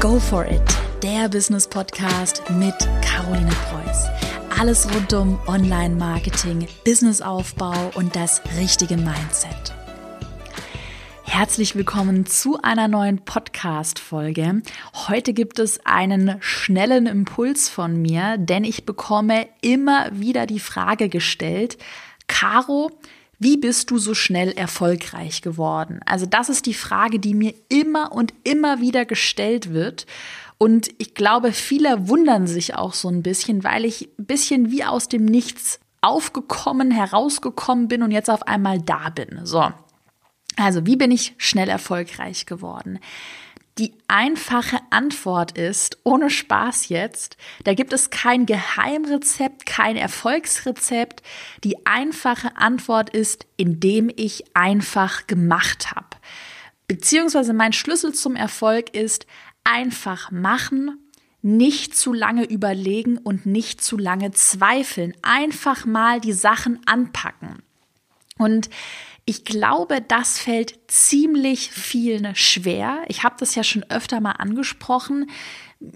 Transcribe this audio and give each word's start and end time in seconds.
Go 0.00 0.18
for 0.18 0.46
it, 0.46 0.62
der 1.02 1.28
Business 1.28 1.68
Podcast 1.68 2.42
mit 2.52 2.74
Caroline 3.02 3.50
Preuß. 3.50 4.06
Alles 4.58 4.88
rund 4.94 5.12
um 5.12 5.38
Online-Marketing, 5.46 6.66
Businessaufbau 6.86 7.90
und 7.96 8.16
das 8.16 8.40
richtige 8.58 8.96
Mindset. 8.96 9.74
Herzlich 11.22 11.76
willkommen 11.76 12.24
zu 12.24 12.62
einer 12.62 12.88
neuen 12.88 13.26
Podcast-Folge. 13.26 14.62
Heute 15.08 15.34
gibt 15.34 15.58
es 15.58 15.84
einen 15.84 16.36
schnellen 16.40 17.06
Impuls 17.06 17.68
von 17.68 18.00
mir, 18.00 18.38
denn 18.38 18.64
ich 18.64 18.86
bekomme 18.86 19.48
immer 19.60 20.08
wieder 20.18 20.46
die 20.46 20.60
Frage 20.60 21.10
gestellt, 21.10 21.76
Caro, 22.26 22.90
wie 23.40 23.56
bist 23.56 23.90
du 23.90 23.98
so 23.98 24.14
schnell 24.14 24.52
erfolgreich 24.52 25.40
geworden? 25.40 26.00
Also 26.04 26.26
das 26.26 26.50
ist 26.50 26.66
die 26.66 26.74
Frage, 26.74 27.18
die 27.18 27.34
mir 27.34 27.54
immer 27.68 28.12
und 28.12 28.34
immer 28.44 28.80
wieder 28.80 29.06
gestellt 29.06 29.72
wird. 29.72 30.06
Und 30.58 30.90
ich 30.98 31.14
glaube, 31.14 31.52
viele 31.52 32.06
wundern 32.06 32.46
sich 32.46 32.74
auch 32.74 32.92
so 32.92 33.08
ein 33.08 33.22
bisschen, 33.22 33.64
weil 33.64 33.86
ich 33.86 34.10
ein 34.18 34.26
bisschen 34.26 34.70
wie 34.70 34.84
aus 34.84 35.08
dem 35.08 35.24
Nichts 35.24 35.80
aufgekommen, 36.02 36.90
herausgekommen 36.90 37.88
bin 37.88 38.02
und 38.02 38.10
jetzt 38.10 38.28
auf 38.28 38.46
einmal 38.46 38.78
da 38.78 39.08
bin. 39.08 39.40
So. 39.44 39.72
Also, 40.56 40.84
wie 40.84 40.96
bin 40.96 41.10
ich 41.10 41.34
schnell 41.38 41.70
erfolgreich 41.70 42.44
geworden? 42.44 42.98
Die 43.78 43.94
einfache 44.08 44.78
Antwort 44.90 45.56
ist, 45.56 45.98
ohne 46.04 46.28
Spaß 46.28 46.88
jetzt, 46.88 47.36
da 47.64 47.72
gibt 47.72 47.92
es 47.92 48.10
kein 48.10 48.44
Geheimrezept, 48.44 49.64
kein 49.64 49.96
Erfolgsrezept. 49.96 51.22
Die 51.64 51.86
einfache 51.86 52.56
Antwort 52.56 53.10
ist, 53.10 53.46
indem 53.56 54.10
ich 54.14 54.44
einfach 54.54 55.26
gemacht 55.26 55.92
habe. 55.92 56.08
Beziehungsweise 56.88 57.52
mein 57.52 57.72
Schlüssel 57.72 58.12
zum 58.12 58.36
Erfolg 58.36 58.94
ist, 58.94 59.26
einfach 59.64 60.30
machen, 60.30 60.98
nicht 61.42 61.96
zu 61.96 62.12
lange 62.12 62.44
überlegen 62.44 63.16
und 63.16 63.46
nicht 63.46 63.82
zu 63.82 63.96
lange 63.96 64.32
zweifeln. 64.32 65.14
Einfach 65.22 65.86
mal 65.86 66.20
die 66.20 66.32
Sachen 66.32 66.80
anpacken. 66.86 67.62
Und 68.36 68.70
ich 69.24 69.44
glaube, 69.44 70.00
das 70.00 70.38
fällt 70.38 70.78
ziemlich 70.88 71.70
vielen 71.70 72.34
schwer. 72.34 72.98
Ich 73.08 73.22
habe 73.22 73.36
das 73.38 73.54
ja 73.54 73.62
schon 73.62 73.84
öfter 73.88 74.20
mal 74.20 74.32
angesprochen. 74.32 75.30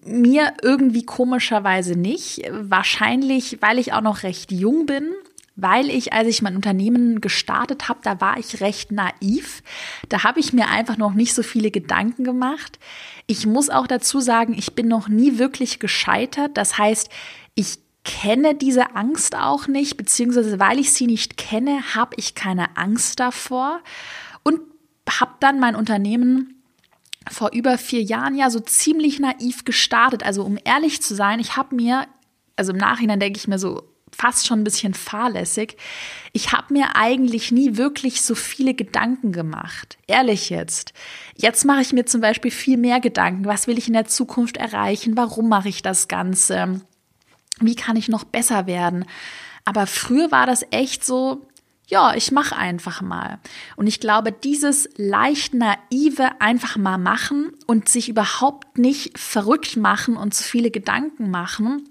Mir 0.05 0.55
irgendwie 0.63 1.05
komischerweise 1.05 1.97
nicht. 1.97 2.43
Wahrscheinlich, 2.51 3.59
weil 3.61 3.79
ich 3.79 3.93
auch 3.93 4.01
noch 4.01 4.23
recht 4.23 4.53
jung 4.53 4.87
bin 4.87 5.15
weil 5.57 5.89
ich, 5.89 6.13
als 6.13 6.29
ich 6.29 6.43
mein 6.43 6.57
Unternehmen 6.57 7.21
gestartet 7.21 7.89
habe, 7.89 8.01
da 8.03 8.21
war 8.21 8.39
ich 8.39 8.61
recht 8.61 8.91
naiv. 8.91 9.63
Da 10.09 10.25
habe 10.25 10.41
ich 10.41 10.53
mir 10.53 10.69
einfach 10.69 10.97
noch 10.97 11.15
nicht 11.15 11.35
so 11.35 11.43
viele 11.43 11.71
Gedanken 11.71 12.25
gemacht. 12.25 12.79
Ich 13.27 13.47
muss 13.47 13.71
auch 13.71 13.87
dazu 13.87 14.21
sagen, 14.21 14.55
ich 14.55 14.75
bin 14.75 14.89
noch 14.89 15.09
nie 15.09 15.39
wirklich 15.39 15.79
gescheitert. 15.79 16.57
Das 16.57 16.77
heißt, 16.77 17.09
ich 17.55 17.79
kenne 18.05 18.55
diese 18.55 18.95
Angst 18.95 19.35
auch 19.37 19.67
nicht, 19.67 19.97
beziehungsweise 19.97 20.61
weil 20.61 20.79
ich 20.79 20.93
sie 20.93 21.07
nicht 21.07 21.37
kenne, 21.37 21.95
habe 21.95 22.15
ich 22.17 22.35
keine 22.35 22.77
Angst 22.77 23.19
davor 23.19 23.81
und 24.43 24.61
habe 25.09 25.33
dann 25.41 25.59
mein 25.59 25.75
Unternehmen 25.75 26.63
vor 27.31 27.51
über 27.53 27.79
vier 27.79 28.03
Jahren 28.03 28.37
ja 28.37 28.51
so 28.51 28.61
ziemlich 28.61 29.19
naiv 29.19 29.65
gestartet. 29.65 30.23
Also 30.23 30.45
um 30.45 30.59
ehrlich 30.65 31.03
zu 31.03 31.15
sein, 31.15 31.41
ich 31.41 31.57
habe 31.57 31.75
mir, 31.75 32.07
also 32.57 32.73
im 32.73 32.79
Nachhinein 32.79 33.21
denke 33.21 33.39
ich 33.39 33.49
mir 33.49 33.59
so 33.59 33.83
fast 34.13 34.47
schon 34.47 34.61
ein 34.61 34.65
bisschen 34.65 34.95
fahrlässig, 34.95 35.77
ich 36.33 36.53
habe 36.53 36.73
mir 36.73 36.97
eigentlich 36.97 37.51
nie 37.51 37.77
wirklich 37.77 38.23
so 38.23 38.35
viele 38.35 38.75
Gedanken 38.75 39.33
gemacht. 39.33 39.99
Ehrlich 40.07 40.51
jetzt. 40.51 40.93
Jetzt 41.37 41.65
mache 41.65 41.81
ich 41.81 41.93
mir 41.93 42.07
zum 42.07 42.21
Beispiel 42.21 42.51
viel 42.51 42.77
mehr 42.77 43.01
Gedanken. 43.01 43.47
Was 43.47 43.67
will 43.67 43.79
ich 43.79 43.89
in 43.89 43.95
der 43.95 44.07
Zukunft 44.07 44.57
erreichen? 44.57 45.17
Warum 45.17 45.49
mache 45.49 45.69
ich 45.69 45.83
das 45.83 46.07
Ganze? 46.07 46.83
Wie 47.61 47.77
kann 47.77 47.97
ich 47.97 48.09
noch 48.09 48.25
besser 48.25 48.67
werden? 48.67 49.05
Aber 49.65 49.87
früher 49.87 50.31
war 50.31 50.47
das 50.47 50.65
echt 50.71 51.05
so, 51.05 51.47
ja, 51.87 52.15
ich 52.15 52.33
mache 52.33 52.57
einfach 52.57 53.03
mal. 53.03 53.39
Und 53.77 53.87
ich 53.87 54.01
glaube, 54.01 54.33
dieses 54.33 54.89
leicht 54.97 55.55
naive 55.55 56.41
einfach 56.41 56.77
mal 56.77 56.99
machen 56.99 57.53
und 57.67 57.89
sich 57.89 58.09
überhaupt 58.09 58.79
nicht 58.79 59.19
verrückt 59.19 59.77
machen 59.77 60.17
und 60.17 60.35
zu 60.35 60.43
viele 60.43 60.71
Gedanken 60.71 61.31
machen, 61.31 61.89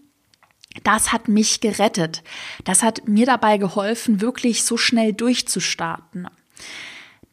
das 0.84 1.12
hat 1.12 1.28
mich 1.28 1.62
gerettet. 1.62 2.24
Das 2.64 2.82
hat 2.82 3.08
mir 3.08 3.28
dabei 3.28 3.58
geholfen, 3.58 4.22
wirklich 4.22 4.64
so 4.64 4.78
schnell 4.78 5.14
durchzustarten 5.14 6.28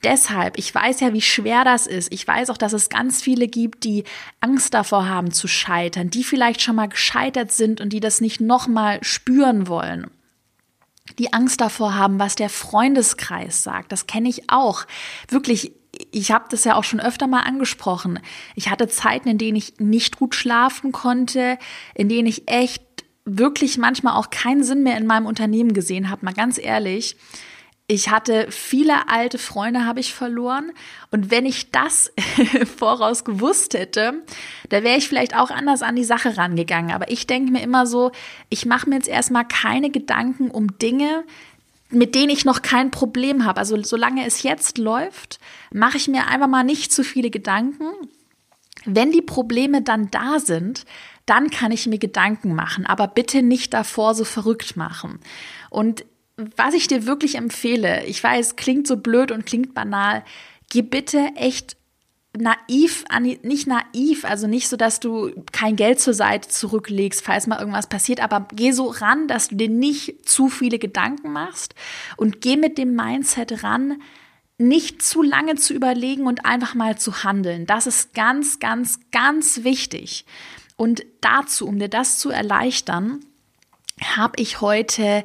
deshalb, 0.02 0.58
ich 0.58 0.74
weiß 0.74 1.00
ja, 1.00 1.12
wie 1.12 1.20
schwer 1.20 1.64
das 1.64 1.86
ist. 1.86 2.12
Ich 2.12 2.26
weiß 2.26 2.50
auch, 2.50 2.56
dass 2.56 2.72
es 2.72 2.88
ganz 2.88 3.22
viele 3.22 3.48
gibt, 3.48 3.84
die 3.84 4.04
Angst 4.40 4.74
davor 4.74 5.08
haben 5.08 5.30
zu 5.30 5.48
scheitern, 5.48 6.10
die 6.10 6.24
vielleicht 6.24 6.62
schon 6.62 6.76
mal 6.76 6.88
gescheitert 6.88 7.52
sind 7.52 7.80
und 7.80 7.92
die 7.92 8.00
das 8.00 8.20
nicht 8.20 8.40
nochmal 8.40 8.98
spüren 9.02 9.68
wollen. 9.68 10.10
Die 11.18 11.32
Angst 11.32 11.60
davor 11.60 11.94
haben, 11.94 12.18
was 12.18 12.36
der 12.36 12.48
Freundeskreis 12.48 13.62
sagt. 13.62 13.92
Das 13.92 14.06
kenne 14.06 14.28
ich 14.28 14.48
auch. 14.50 14.86
Wirklich, 15.28 15.72
ich 16.12 16.30
habe 16.30 16.44
das 16.50 16.64
ja 16.64 16.76
auch 16.76 16.84
schon 16.84 17.00
öfter 17.00 17.26
mal 17.26 17.42
angesprochen. 17.42 18.20
Ich 18.54 18.70
hatte 18.70 18.88
Zeiten, 18.88 19.28
in 19.28 19.38
denen 19.38 19.56
ich 19.56 19.78
nicht 19.78 20.18
gut 20.18 20.34
schlafen 20.34 20.92
konnte, 20.92 21.58
in 21.94 22.08
denen 22.08 22.28
ich 22.28 22.48
echt 22.48 22.82
wirklich 23.24 23.76
manchmal 23.76 24.16
auch 24.16 24.30
keinen 24.30 24.62
Sinn 24.62 24.82
mehr 24.82 24.96
in 24.96 25.06
meinem 25.06 25.26
Unternehmen 25.26 25.74
gesehen 25.74 26.10
habe, 26.10 26.24
mal 26.24 26.34
ganz 26.34 26.58
ehrlich. 26.58 27.16
Ich 27.92 28.08
hatte 28.08 28.46
viele 28.50 29.08
alte 29.08 29.36
Freunde, 29.36 29.84
habe 29.84 29.98
ich 29.98 30.14
verloren. 30.14 30.70
Und 31.10 31.32
wenn 31.32 31.44
ich 31.44 31.72
das 31.72 32.12
voraus 32.78 33.24
gewusst 33.24 33.74
hätte, 33.74 34.22
da 34.68 34.84
wäre 34.84 34.96
ich 34.96 35.08
vielleicht 35.08 35.36
auch 35.36 35.50
anders 35.50 35.82
an 35.82 35.96
die 35.96 36.04
Sache 36.04 36.36
rangegangen. 36.36 36.92
Aber 36.92 37.10
ich 37.10 37.26
denke 37.26 37.50
mir 37.50 37.62
immer 37.62 37.88
so, 37.88 38.12
ich 38.48 38.64
mache 38.64 38.88
mir 38.88 38.94
jetzt 38.94 39.08
erstmal 39.08 39.44
keine 39.44 39.90
Gedanken 39.90 40.52
um 40.52 40.78
Dinge, 40.78 41.24
mit 41.88 42.14
denen 42.14 42.30
ich 42.30 42.44
noch 42.44 42.62
kein 42.62 42.92
Problem 42.92 43.44
habe. 43.44 43.58
Also 43.58 43.82
solange 43.82 44.24
es 44.24 44.44
jetzt 44.44 44.78
läuft, 44.78 45.40
mache 45.72 45.96
ich 45.96 46.06
mir 46.06 46.28
einfach 46.28 46.46
mal 46.46 46.62
nicht 46.62 46.92
zu 46.92 47.02
viele 47.02 47.30
Gedanken. 47.30 47.86
Wenn 48.84 49.10
die 49.10 49.20
Probleme 49.20 49.82
dann 49.82 50.12
da 50.12 50.38
sind, 50.38 50.84
dann 51.26 51.50
kann 51.50 51.72
ich 51.72 51.88
mir 51.88 51.98
Gedanken 51.98 52.54
machen, 52.54 52.86
aber 52.86 53.08
bitte 53.08 53.42
nicht 53.42 53.74
davor 53.74 54.14
so 54.14 54.24
verrückt 54.24 54.76
machen. 54.76 55.18
Und 55.70 56.04
was 56.56 56.74
ich 56.74 56.88
dir 56.88 57.06
wirklich 57.06 57.36
empfehle, 57.36 58.04
ich 58.04 58.22
weiß, 58.22 58.56
klingt 58.56 58.86
so 58.86 58.96
blöd 58.96 59.30
und 59.30 59.46
klingt 59.46 59.74
banal, 59.74 60.24
geh 60.70 60.82
bitte 60.82 61.18
echt 61.36 61.76
naiv, 62.36 63.04
nicht 63.42 63.66
naiv, 63.66 64.24
also 64.24 64.46
nicht 64.46 64.68
so, 64.68 64.76
dass 64.76 65.00
du 65.00 65.32
kein 65.52 65.76
Geld 65.76 66.00
zur 66.00 66.14
Seite 66.14 66.48
zurücklegst, 66.48 67.22
falls 67.22 67.46
mal 67.46 67.58
irgendwas 67.58 67.88
passiert, 67.88 68.20
aber 68.20 68.46
geh 68.54 68.70
so 68.70 68.86
ran, 68.86 69.26
dass 69.26 69.48
du 69.48 69.56
dir 69.56 69.68
nicht 69.68 70.28
zu 70.28 70.48
viele 70.48 70.78
Gedanken 70.78 71.32
machst 71.32 71.74
und 72.16 72.40
geh 72.40 72.56
mit 72.56 72.78
dem 72.78 72.94
Mindset 72.94 73.64
ran, 73.64 74.00
nicht 74.58 75.02
zu 75.02 75.22
lange 75.22 75.56
zu 75.56 75.74
überlegen 75.74 76.26
und 76.26 76.44
einfach 76.44 76.74
mal 76.74 76.98
zu 76.98 77.24
handeln. 77.24 77.66
Das 77.66 77.86
ist 77.86 78.14
ganz, 78.14 78.60
ganz, 78.60 79.00
ganz 79.10 79.64
wichtig. 79.64 80.26
Und 80.76 81.02
dazu, 81.20 81.66
um 81.66 81.78
dir 81.78 81.88
das 81.88 82.18
zu 82.18 82.30
erleichtern, 82.30 83.20
habe 84.16 84.40
ich 84.40 84.60
heute 84.60 85.24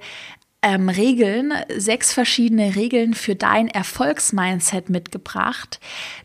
ähm, 0.65 0.89
Regeln, 0.89 1.53
sechs 1.77 2.11
verschiedene 2.11 2.75
Regeln 2.75 3.13
für 3.13 3.35
dein 3.35 3.67
Erfolgsmindset 3.67 4.89
mitgebracht, 4.89 5.79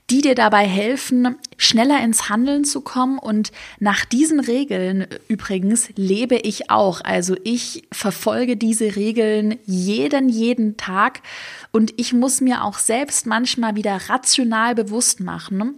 die 0.09 0.23
dir 0.23 0.35
dabei 0.35 0.67
helfen, 0.67 1.37
schneller 1.59 2.03
ins 2.03 2.31
Handeln 2.31 2.65
zu 2.65 2.81
kommen. 2.81 3.19
Und 3.19 3.53
nach 3.81 4.07
diesen 4.07 4.41
Regeln 4.41 5.07
übrigens 5.29 5.91
lebe 5.95 6.37
ich 6.37 6.71
auch. 6.71 7.03
Also 7.03 7.37
ich 7.45 7.87
verfolge 7.93 8.57
diese 8.57 8.97
Regeln 8.97 9.59
jeden, 9.67 10.31
jeden 10.31 10.79
Tag. 10.79 11.21
Und 11.71 11.93
ich 11.99 12.15
muss 12.15 12.41
mir 12.41 12.65
auch 12.65 12.79
selbst 12.79 13.27
manchmal 13.27 13.77
wieder 13.77 14.09
rational 14.09 14.75
bewusst 14.75 15.21
machen, 15.21 15.75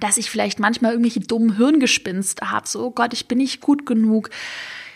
dass 0.00 0.16
ich 0.16 0.30
vielleicht 0.30 0.58
manchmal 0.58 0.92
irgendwelche 0.92 1.20
dummen 1.20 1.58
Hirngespinste 1.58 2.50
habe. 2.50 2.66
So, 2.66 2.86
oh 2.86 2.90
Gott, 2.92 3.12
ich 3.12 3.28
bin 3.28 3.36
nicht 3.36 3.60
gut 3.60 3.84
genug 3.84 4.30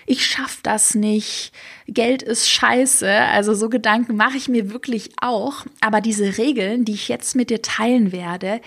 ich 0.06 0.26
schaff 0.26 0.60
das 0.62 0.94
nicht, 0.94 1.52
Geld 1.86 2.22
ist 2.22 2.48
scheiße. 2.48 3.10
Also 3.10 3.54
so 3.54 3.68
Gedanken 3.68 4.16
mache 4.16 4.36
ich 4.36 4.48
mir 4.48 4.72
wirklich 4.72 5.10
auch. 5.20 5.64
Aber 5.80 6.00
diese 6.00 6.38
Regeln, 6.38 6.84
die 6.84 6.94
ich 6.94 7.08
jetzt 7.08 7.36
mit 7.36 7.50
dir 7.50 7.62
teilen 7.62 8.12
werde, 8.12 8.60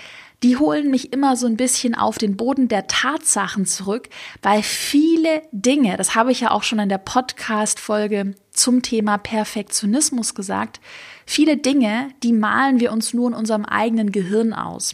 die 0.44 0.58
holen 0.58 0.92
mich 0.92 1.12
immer 1.14 1.36
so 1.36 1.48
ein 1.48 1.58
bisschen 1.58 1.96
auf 1.96 2.18
den 2.18 2.38
Boden 2.38 2.68
der 2.68 2.88
Tatsachen 2.88 3.66
zurück, 3.66 4.10
weil 4.42 4.62
viele 4.62 5.42
Dinge, 5.52 5.98
das 5.98 6.14
habe 6.14 6.32
ich 6.32 6.42
ja 6.42 6.52
auch 6.52 6.64
schon 6.64 6.80
in 6.80 6.90
der 6.90 6.98
Podcast-Folge 6.98 8.36
zum 8.52 8.82
Thema 8.82 9.18
Perfektionismus 9.18 10.36
gesagt, 10.36 10.80
viele 11.26 11.58
Dinge, 11.58 12.10
die 12.22 12.34
malen 12.34 12.80
wir 12.80 12.92
uns 12.92 13.14
nur 13.14 13.30
in 13.30 13.34
unserem 13.34 13.66
eigenen 13.66 14.12
Gehirn 14.12 14.54
aus. 14.54 14.94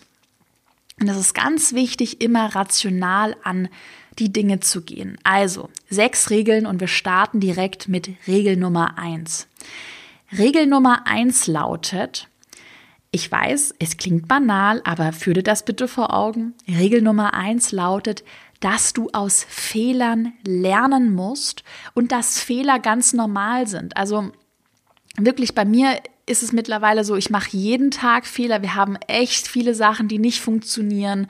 Und 1.00 1.08
das 1.08 1.18
ist 1.18 1.34
ganz 1.34 1.74
wichtig, 1.74 2.22
immer 2.22 2.56
rational 2.56 3.36
an 3.44 3.70
die 4.20 4.32
Dinge 4.32 4.60
zu 4.60 4.82
gehen. 4.82 5.18
Also 5.24 5.70
sechs 5.90 6.30
Regeln 6.30 6.66
und 6.66 6.80
wir 6.80 6.88
starten 6.88 7.40
direkt 7.40 7.88
mit 7.88 8.10
Regel 8.28 8.58
Nummer 8.58 8.98
eins. 8.98 9.48
Regel 10.38 10.68
Nummer 10.68 11.08
eins 11.08 11.48
lautet, 11.48 12.28
Ich 13.14 13.30
weiß, 13.30 13.76
es 13.80 13.98
klingt 13.98 14.30
banal, 14.30 14.82
aber 14.86 15.12
führe 15.12 15.44
das 15.44 15.66
bitte 15.66 15.90
vor 15.90 16.14
Augen. 16.14 16.54
Regel 16.68 17.02
Nummer 17.02 17.34
eins 17.34 17.74
lautet, 17.74 18.24
dass 18.62 18.94
du 18.94 19.10
aus 19.12 19.44
Fehlern 19.44 20.34
lernen 20.46 21.14
musst 21.14 21.64
und 21.94 22.14
dass 22.14 22.40
Fehler 22.40 22.80
ganz 22.80 23.12
normal 23.12 23.68
sind. 23.68 23.98
Also 23.98 24.32
wirklich 25.18 25.54
bei 25.54 25.66
mir 25.66 26.00
ist 26.26 26.44
es 26.44 26.54
mittlerweile 26.54 27.04
so, 27.04 27.18
ich 27.18 27.30
mache 27.30 27.58
jeden 27.58 27.92
Tag 27.92 28.26
Fehler. 28.26 28.62
Wir 28.62 28.76
haben 28.76 28.96
echt 29.08 29.48
viele 29.48 29.76
Sachen, 29.76 30.08
die 30.08 30.20
nicht 30.20 30.40
funktionieren. 30.40 31.28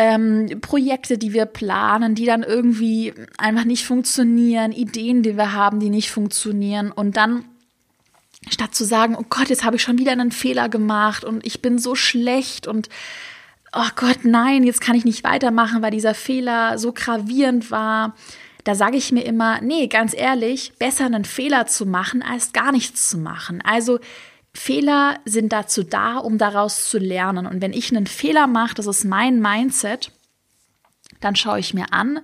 Ähm, 0.00 0.60
Projekte, 0.60 1.18
die 1.18 1.32
wir 1.32 1.44
planen, 1.44 2.14
die 2.14 2.24
dann 2.24 2.44
irgendwie 2.44 3.12
einfach 3.36 3.64
nicht 3.64 3.84
funktionieren, 3.84 4.70
Ideen, 4.70 5.24
die 5.24 5.36
wir 5.36 5.54
haben, 5.54 5.80
die 5.80 5.90
nicht 5.90 6.12
funktionieren. 6.12 6.92
Und 6.92 7.16
dann, 7.16 7.44
statt 8.48 8.76
zu 8.76 8.84
sagen, 8.84 9.16
oh 9.18 9.24
Gott, 9.28 9.48
jetzt 9.48 9.64
habe 9.64 9.74
ich 9.74 9.82
schon 9.82 9.98
wieder 9.98 10.12
einen 10.12 10.30
Fehler 10.30 10.68
gemacht 10.68 11.24
und 11.24 11.44
ich 11.44 11.62
bin 11.62 11.80
so 11.80 11.96
schlecht 11.96 12.68
und 12.68 12.88
oh 13.72 13.88
Gott, 13.96 14.20
nein, 14.22 14.62
jetzt 14.62 14.80
kann 14.80 14.94
ich 14.94 15.04
nicht 15.04 15.24
weitermachen, 15.24 15.82
weil 15.82 15.90
dieser 15.90 16.14
Fehler 16.14 16.78
so 16.78 16.92
gravierend 16.92 17.72
war. 17.72 18.14
Da 18.62 18.76
sage 18.76 18.96
ich 18.96 19.10
mir 19.10 19.22
immer, 19.22 19.60
nee, 19.62 19.88
ganz 19.88 20.14
ehrlich, 20.14 20.74
besser 20.78 21.06
einen 21.06 21.24
Fehler 21.24 21.66
zu 21.66 21.86
machen, 21.86 22.22
als 22.22 22.52
gar 22.52 22.70
nichts 22.70 23.08
zu 23.08 23.18
machen. 23.18 23.62
Also 23.64 23.98
Fehler 24.58 25.20
sind 25.24 25.52
dazu 25.52 25.82
da, 25.82 26.18
um 26.18 26.36
daraus 26.36 26.88
zu 26.90 26.98
lernen. 26.98 27.46
Und 27.46 27.62
wenn 27.62 27.72
ich 27.72 27.90
einen 27.94 28.06
Fehler 28.06 28.46
mache, 28.46 28.74
das 28.74 28.86
ist 28.86 29.04
mein 29.04 29.40
Mindset, 29.40 30.10
dann 31.20 31.36
schaue 31.36 31.60
ich 31.60 31.74
mir 31.74 31.92
an, 31.92 32.20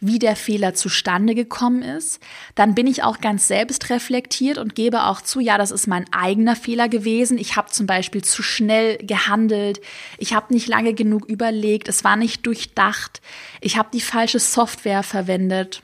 wie 0.00 0.18
der 0.18 0.36
Fehler 0.36 0.74
zustande 0.74 1.34
gekommen 1.34 1.82
ist. 1.82 2.22
Dann 2.54 2.74
bin 2.74 2.86
ich 2.86 3.02
auch 3.02 3.20
ganz 3.20 3.48
selbst 3.48 3.90
reflektiert 3.90 4.58
und 4.58 4.74
gebe 4.74 5.04
auch 5.04 5.20
zu, 5.20 5.40
ja, 5.40 5.58
das 5.58 5.70
ist 5.70 5.86
mein 5.86 6.10
eigener 6.12 6.56
Fehler 6.56 6.88
gewesen. 6.88 7.38
Ich 7.38 7.56
habe 7.56 7.70
zum 7.70 7.86
Beispiel 7.86 8.22
zu 8.22 8.42
schnell 8.42 8.96
gehandelt. 8.98 9.80
Ich 10.18 10.32
habe 10.32 10.52
nicht 10.54 10.68
lange 10.68 10.94
genug 10.94 11.26
überlegt. 11.26 11.88
Es 11.88 12.04
war 12.04 12.16
nicht 12.16 12.46
durchdacht. 12.46 13.20
Ich 13.60 13.76
habe 13.76 13.90
die 13.92 14.00
falsche 14.00 14.38
Software 14.38 15.02
verwendet. 15.02 15.82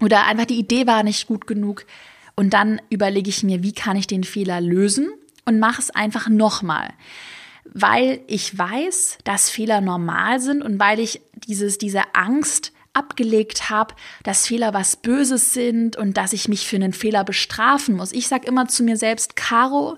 Oder 0.00 0.26
einfach 0.26 0.46
die 0.46 0.58
Idee 0.58 0.86
war 0.86 1.02
nicht 1.02 1.26
gut 1.26 1.46
genug. 1.46 1.86
Und 2.36 2.54
dann 2.54 2.80
überlege 2.90 3.28
ich 3.28 3.42
mir, 3.42 3.62
wie 3.62 3.72
kann 3.72 3.96
ich 3.96 4.06
den 4.06 4.24
Fehler 4.24 4.60
lösen 4.60 5.10
und 5.44 5.58
mache 5.58 5.80
es 5.80 5.90
einfach 5.90 6.28
nochmal 6.28 6.90
weil 7.72 8.20
ich 8.26 8.56
weiß, 8.56 9.18
dass 9.24 9.50
Fehler 9.50 9.80
normal 9.80 10.40
sind 10.40 10.62
und 10.62 10.80
weil 10.80 10.98
ich 10.98 11.20
dieses, 11.46 11.78
diese 11.78 12.02
Angst 12.14 12.72
abgelegt 12.92 13.70
habe, 13.70 13.94
dass 14.24 14.46
Fehler 14.46 14.74
was 14.74 14.96
Böses 14.96 15.52
sind 15.52 15.96
und 15.96 16.16
dass 16.16 16.32
ich 16.32 16.48
mich 16.48 16.66
für 16.66 16.76
einen 16.76 16.92
Fehler 16.92 17.24
bestrafen 17.24 17.96
muss. 17.96 18.12
Ich 18.12 18.26
sage 18.26 18.48
immer 18.48 18.66
zu 18.66 18.82
mir 18.82 18.96
selbst, 18.96 19.36
Caro, 19.36 19.96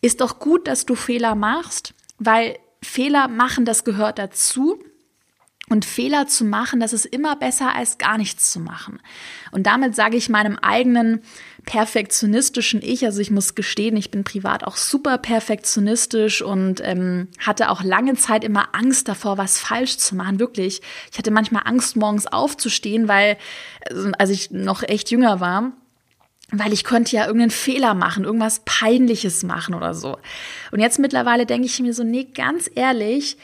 ist 0.00 0.20
doch 0.20 0.38
gut, 0.38 0.66
dass 0.66 0.86
du 0.86 0.94
Fehler 0.94 1.34
machst, 1.34 1.94
weil 2.18 2.58
Fehler 2.82 3.28
machen, 3.28 3.64
das 3.64 3.84
gehört 3.84 4.18
dazu. 4.18 4.82
Und 5.74 5.84
Fehler 5.84 6.28
zu 6.28 6.44
machen, 6.44 6.78
das 6.78 6.92
ist 6.92 7.04
immer 7.04 7.34
besser 7.34 7.74
als 7.74 7.98
gar 7.98 8.16
nichts 8.16 8.52
zu 8.52 8.60
machen. 8.60 9.00
Und 9.50 9.66
damit 9.66 9.96
sage 9.96 10.16
ich 10.16 10.28
meinem 10.28 10.56
eigenen 10.56 11.20
perfektionistischen 11.64 12.80
Ich, 12.80 13.04
also 13.04 13.20
ich 13.20 13.32
muss 13.32 13.56
gestehen, 13.56 13.96
ich 13.96 14.12
bin 14.12 14.22
privat 14.22 14.62
auch 14.62 14.76
super 14.76 15.18
perfektionistisch 15.18 16.42
und 16.42 16.80
ähm, 16.84 17.26
hatte 17.40 17.70
auch 17.70 17.82
lange 17.82 18.14
Zeit 18.14 18.44
immer 18.44 18.68
Angst 18.70 19.08
davor, 19.08 19.36
was 19.36 19.58
falsch 19.58 19.96
zu 19.96 20.14
machen. 20.14 20.38
Wirklich, 20.38 20.80
ich 21.10 21.18
hatte 21.18 21.32
manchmal 21.32 21.62
Angst, 21.64 21.96
morgens 21.96 22.28
aufzustehen, 22.28 23.08
weil, 23.08 23.36
also, 23.90 24.12
als 24.16 24.30
ich 24.30 24.52
noch 24.52 24.84
echt 24.84 25.10
jünger 25.10 25.40
war, 25.40 25.72
weil 26.52 26.72
ich 26.72 26.84
könnte 26.84 27.16
ja 27.16 27.26
irgendeinen 27.26 27.50
Fehler 27.50 27.94
machen, 27.94 28.22
irgendwas 28.22 28.62
Peinliches 28.64 29.42
machen 29.42 29.74
oder 29.74 29.92
so. 29.92 30.18
Und 30.70 30.78
jetzt 30.78 31.00
mittlerweile 31.00 31.46
denke 31.46 31.66
ich 31.66 31.80
mir 31.80 31.94
so, 31.94 32.04
nee, 32.04 32.28
ganz 32.32 32.70
ehrlich, 32.72 33.38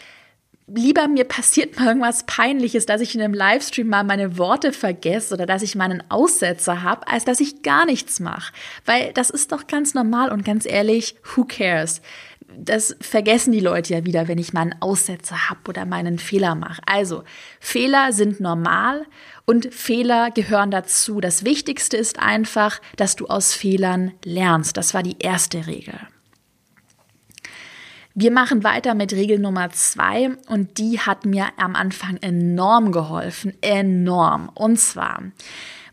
lieber 0.74 1.08
mir 1.08 1.24
passiert 1.24 1.78
mal 1.78 1.88
irgendwas 1.88 2.24
Peinliches, 2.24 2.86
dass 2.86 3.00
ich 3.00 3.14
in 3.14 3.20
einem 3.20 3.34
Livestream 3.34 3.88
mal 3.88 4.04
meine 4.04 4.38
Worte 4.38 4.72
vergesse 4.72 5.34
oder 5.34 5.46
dass 5.46 5.62
ich 5.62 5.74
mal 5.74 5.90
einen 5.90 6.04
Aussetzer 6.10 6.82
habe, 6.82 7.06
als 7.08 7.24
dass 7.24 7.40
ich 7.40 7.62
gar 7.62 7.86
nichts 7.86 8.20
mache. 8.20 8.52
Weil 8.84 9.12
das 9.12 9.30
ist 9.30 9.52
doch 9.52 9.66
ganz 9.66 9.94
normal 9.94 10.30
und 10.30 10.44
ganz 10.44 10.66
ehrlich, 10.66 11.16
who 11.34 11.44
cares? 11.44 12.00
Das 12.56 12.96
vergessen 13.00 13.52
die 13.52 13.60
Leute 13.60 13.94
ja 13.94 14.04
wieder, 14.04 14.26
wenn 14.26 14.38
ich 14.38 14.52
mal 14.52 14.62
einen 14.62 14.82
Aussetzer 14.82 15.48
habe 15.48 15.60
oder 15.68 15.86
meinen 15.86 16.18
Fehler 16.18 16.56
mache. 16.56 16.82
Also, 16.84 17.22
Fehler 17.60 18.12
sind 18.12 18.40
normal 18.40 19.06
und 19.46 19.72
Fehler 19.72 20.30
gehören 20.32 20.70
dazu. 20.70 21.20
Das 21.20 21.44
Wichtigste 21.44 21.96
ist 21.96 22.18
einfach, 22.18 22.80
dass 22.96 23.14
du 23.14 23.26
aus 23.26 23.54
Fehlern 23.54 24.12
lernst. 24.24 24.76
Das 24.76 24.94
war 24.94 25.02
die 25.02 25.16
erste 25.20 25.68
Regel. 25.68 25.94
Wir 28.20 28.30
machen 28.30 28.64
weiter 28.64 28.92
mit 28.92 29.14
Regel 29.14 29.38
Nummer 29.38 29.70
zwei 29.70 30.36
und 30.46 30.76
die 30.76 31.00
hat 31.00 31.24
mir 31.24 31.46
am 31.56 31.74
Anfang 31.74 32.18
enorm 32.18 32.92
geholfen, 32.92 33.54
enorm. 33.62 34.50
Und 34.54 34.78
zwar 34.78 35.22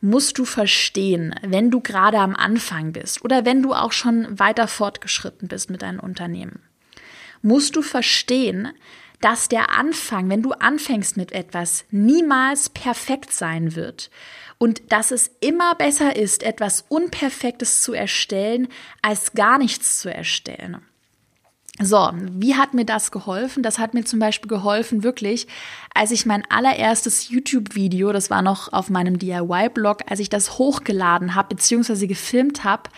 musst 0.02 0.38
du 0.38 0.44
verstehen, 0.44 1.34
wenn 1.42 1.72
du 1.72 1.80
gerade 1.80 2.20
am 2.20 2.36
Anfang 2.36 2.92
bist 2.92 3.24
oder 3.24 3.46
wenn 3.46 3.64
du 3.64 3.74
auch 3.74 3.94
schon 3.94 4.38
weiter 4.38 4.68
fortgeschritten 4.68 5.48
bist 5.48 5.70
mit 5.70 5.84
deinem 5.84 6.02
Unternehmen, 6.02 6.60
musst 7.42 7.78
du 7.78 7.82
verstehen, 7.82 8.74
dass 9.22 9.48
der 9.48 9.70
Anfang, 9.70 10.30
wenn 10.30 10.42
du 10.42 10.52
anfängst 10.52 11.16
mit 11.16 11.32
etwas, 11.32 11.86
niemals 11.92 12.68
perfekt 12.68 13.32
sein 13.32 13.74
wird 13.74 14.12
und 14.58 14.92
dass 14.92 15.12
es 15.12 15.32
immer 15.40 15.76
besser 15.76 16.18
ist, 16.18 16.44
etwas 16.44 16.84
Unperfektes 16.90 17.82
zu 17.82 17.94
erstellen, 17.94 18.68
als 19.02 19.32
gar 19.32 19.58
nichts 19.58 20.00
zu 20.00 20.14
erstellen. 20.14 20.82
So, 21.80 22.10
wie 22.14 22.56
hat 22.56 22.74
mir 22.74 22.86
das 22.86 23.12
geholfen? 23.12 23.62
Das 23.62 23.78
hat 23.78 23.94
mir 23.94 24.04
zum 24.04 24.18
Beispiel 24.18 24.50
geholfen, 24.50 25.04
wirklich, 25.04 25.48
als 25.94 26.10
ich 26.10 26.26
mein 26.26 26.44
allererstes 26.50 27.30
YouTube-Video, 27.30 28.12
das 28.12 28.32
war 28.32 28.42
noch 28.42 28.74
auf 28.74 28.90
meinem 28.90 29.20
DIY-Blog, 29.20 30.02
als 30.10 30.20
ich 30.20 30.30
das 30.30 30.58
hochgeladen 30.58 31.36
habe, 31.36 31.50
beziehungsweise 31.56 32.08
gefilmt 32.08 32.64
habe, 32.64 32.90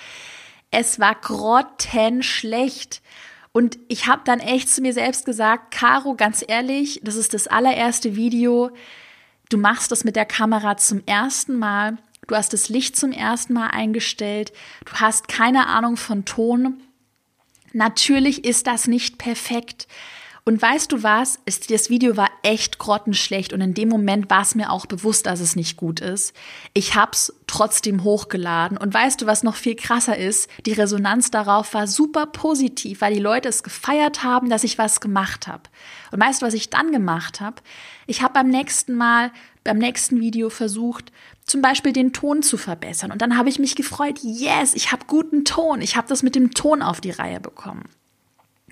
es 0.71 0.97
war 0.99 1.15
grottenschlecht. 1.15 3.01
Und 3.51 3.79
ich 3.89 4.07
habe 4.07 4.21
dann 4.23 4.39
echt 4.39 4.69
zu 4.69 4.81
mir 4.81 4.93
selbst 4.93 5.25
gesagt, 5.25 5.71
Caro, 5.71 6.15
ganz 6.15 6.45
ehrlich, 6.47 7.01
das 7.03 7.15
ist 7.15 7.33
das 7.33 7.47
allererste 7.47 8.15
Video. 8.15 8.71
Du 9.49 9.57
machst 9.57 9.91
das 9.91 10.05
mit 10.05 10.15
der 10.15 10.25
Kamera 10.25 10.77
zum 10.77 11.01
ersten 11.05 11.57
Mal. 11.57 11.97
Du 12.27 12.35
hast 12.35 12.53
das 12.53 12.69
Licht 12.69 12.95
zum 12.95 13.11
ersten 13.11 13.53
Mal 13.53 13.67
eingestellt. 13.67 14.53
Du 14.85 14.93
hast 14.93 15.27
keine 15.27 15.67
Ahnung 15.67 15.97
von 15.97 16.23
Ton. 16.23 16.81
Natürlich 17.73 18.45
ist 18.45 18.67
das 18.67 18.87
nicht 18.87 19.17
perfekt. 19.17 19.87
Und 20.49 20.59
weißt 20.59 20.91
du 20.91 21.03
was? 21.03 21.37
Das 21.45 21.91
Video 21.91 22.17
war 22.17 22.31
echt 22.41 22.79
grottenschlecht 22.79 23.53
und 23.53 23.61
in 23.61 23.75
dem 23.75 23.87
Moment 23.87 24.31
war 24.31 24.41
es 24.41 24.55
mir 24.55 24.71
auch 24.71 24.87
bewusst, 24.87 25.27
dass 25.27 25.41
es 25.41 25.55
nicht 25.55 25.77
gut 25.77 25.99
ist. 25.99 26.33
Ich 26.73 26.95
hab's 26.95 27.31
trotzdem 27.45 28.03
hochgeladen 28.03 28.75
und 28.75 28.91
weißt 28.91 29.21
du, 29.21 29.27
was 29.27 29.43
noch 29.43 29.55
viel 29.55 29.75
krasser 29.75 30.17
ist? 30.17 30.49
Die 30.65 30.73
Resonanz 30.73 31.29
darauf 31.29 31.75
war 31.75 31.85
super 31.85 32.25
positiv, 32.25 33.01
weil 33.01 33.13
die 33.13 33.19
Leute 33.19 33.47
es 33.47 33.61
gefeiert 33.61 34.23
haben, 34.23 34.49
dass 34.49 34.63
ich 34.63 34.79
was 34.79 35.01
gemacht 35.01 35.45
habe. 35.45 35.69
Und 36.11 36.19
weißt 36.19 36.41
du, 36.41 36.47
was 36.47 36.55
ich 36.55 36.71
dann 36.71 36.91
gemacht 36.91 37.41
habe? 37.41 37.57
Ich 38.07 38.23
habe 38.23 38.33
beim 38.33 38.47
nächsten 38.47 38.95
Mal, 38.95 39.31
beim 39.63 39.77
nächsten 39.77 40.19
Video 40.19 40.49
versucht, 40.49 41.11
zum 41.45 41.61
Beispiel 41.61 41.93
den 41.93 42.11
Ton 42.11 42.41
zu 42.41 42.57
verbessern. 42.57 43.11
Und 43.11 43.21
dann 43.21 43.37
habe 43.37 43.49
ich 43.49 43.59
mich 43.59 43.75
gefreut, 43.75 44.17
yes, 44.23 44.73
ich 44.73 44.91
habe 44.91 45.05
guten 45.05 45.45
Ton, 45.45 45.79
ich 45.83 45.95
habe 45.95 46.07
das 46.07 46.23
mit 46.23 46.33
dem 46.33 46.55
Ton 46.55 46.81
auf 46.81 47.01
die 47.01 47.11
Reihe 47.11 47.39
bekommen. 47.39 47.83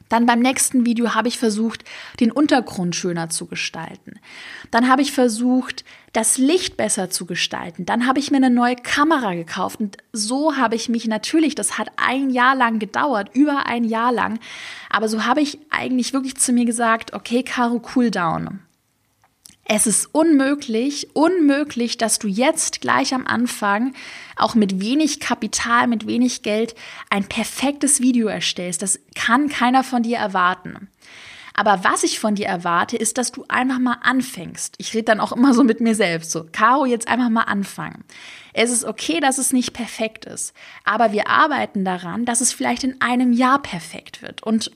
Dann 0.10 0.26
beim 0.26 0.40
nächsten 0.40 0.86
Video 0.86 1.14
habe 1.16 1.28
ich 1.28 1.38
versucht, 1.38 1.84
den 2.20 2.32
Untergrund 2.32 2.96
schöner 2.96 3.30
zu 3.30 3.46
gestalten. 3.46 4.20
Dann 4.72 4.90
habe 4.90 5.02
ich 5.02 5.12
versucht, 5.12 5.84
das 6.14 6.38
Licht 6.38 6.78
besser 6.78 7.10
zu 7.10 7.26
gestalten. 7.26 7.86
Dann 7.86 8.08
habe 8.08 8.20
ich 8.20 8.32
mir 8.32 8.38
eine 8.38 8.50
neue 8.50 8.76
Kamera 8.76 9.34
gekauft. 9.34 9.80
Und 9.80 9.98
so 10.14 10.58
habe 10.58 10.76
ich 10.76 10.90
mich 10.90 11.08
natürlich, 11.08 11.56
das 11.56 11.78
hat 11.78 11.90
ein 11.98 12.30
Jahr 12.30 12.56
lang 12.56 12.80
gedauert, 12.80 13.30
über 13.34 13.68
ein 13.68 13.84
Jahr 13.84 14.12
lang. 14.12 14.40
Aber 14.90 15.10
so 15.10 15.26
habe 15.26 15.42
ich 15.42 15.60
eigentlich 15.70 16.14
wirklich 16.14 16.38
zu 16.38 16.54
mir 16.54 16.66
gesagt, 16.66 17.14
okay, 17.14 17.44
Caro, 17.44 17.82
cool 17.96 18.10
down. 18.10 18.60
Es 19.70 19.86
ist 19.86 20.06
unmöglich, 20.14 21.10
unmöglich, 21.14 21.98
dass 21.98 22.20
du 22.20 22.30
jetzt 22.30 22.80
gleich 22.80 23.14
am 23.14 23.28
Anfang 23.28 23.94
auch 24.38 24.56
mit 24.56 24.80
wenig 24.80 25.20
Kapital, 25.20 25.88
mit 25.88 26.08
wenig 26.08 26.42
Geld 26.42 26.74
ein 27.10 27.28
perfektes 27.28 28.00
Video 28.00 28.30
erstellst. 28.30 28.82
Das 28.82 28.98
kann 29.14 29.50
keiner 29.50 29.84
von 29.84 30.04
dir 30.04 30.20
erwarten. 30.20 30.88
Aber 31.54 31.84
was 31.84 32.04
ich 32.04 32.20
von 32.20 32.36
dir 32.36 32.46
erwarte, 32.46 32.96
ist, 32.96 33.18
dass 33.18 33.34
du 33.34 33.44
einfach 33.50 33.80
mal 33.80 33.98
anfängst. 34.04 34.76
Ich 34.78 34.94
rede 34.94 35.06
dann 35.06 35.20
auch 35.20 35.34
immer 35.34 35.54
so 35.54 35.66
mit 35.66 35.82
mir 35.82 35.96
selbst, 35.96 36.32
so, 36.32 36.46
Caro, 36.50 36.86
jetzt 36.86 37.10
einfach 37.10 37.30
mal 37.30 37.42
anfangen. 37.42 38.06
Es 38.54 38.72
ist 38.72 38.86
okay, 38.86 39.20
dass 39.20 39.38
es 39.38 39.52
nicht 39.52 39.74
perfekt 39.74 40.24
ist, 40.24 40.54
aber 40.86 41.12
wir 41.12 41.28
arbeiten 41.28 41.84
daran, 41.84 42.24
dass 42.24 42.40
es 42.40 42.54
vielleicht 42.54 42.86
in 42.86 43.02
einem 43.02 43.34
Jahr 43.34 43.62
perfekt 43.62 44.22
wird. 44.22 44.44
Und 44.44 44.72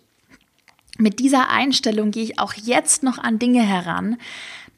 mit 0.97 1.19
dieser 1.19 1.49
Einstellung 1.49 2.11
gehe 2.11 2.23
ich 2.23 2.39
auch 2.39 2.53
jetzt 2.53 3.03
noch 3.03 3.17
an 3.17 3.39
Dinge 3.39 3.61
heran, 3.61 4.17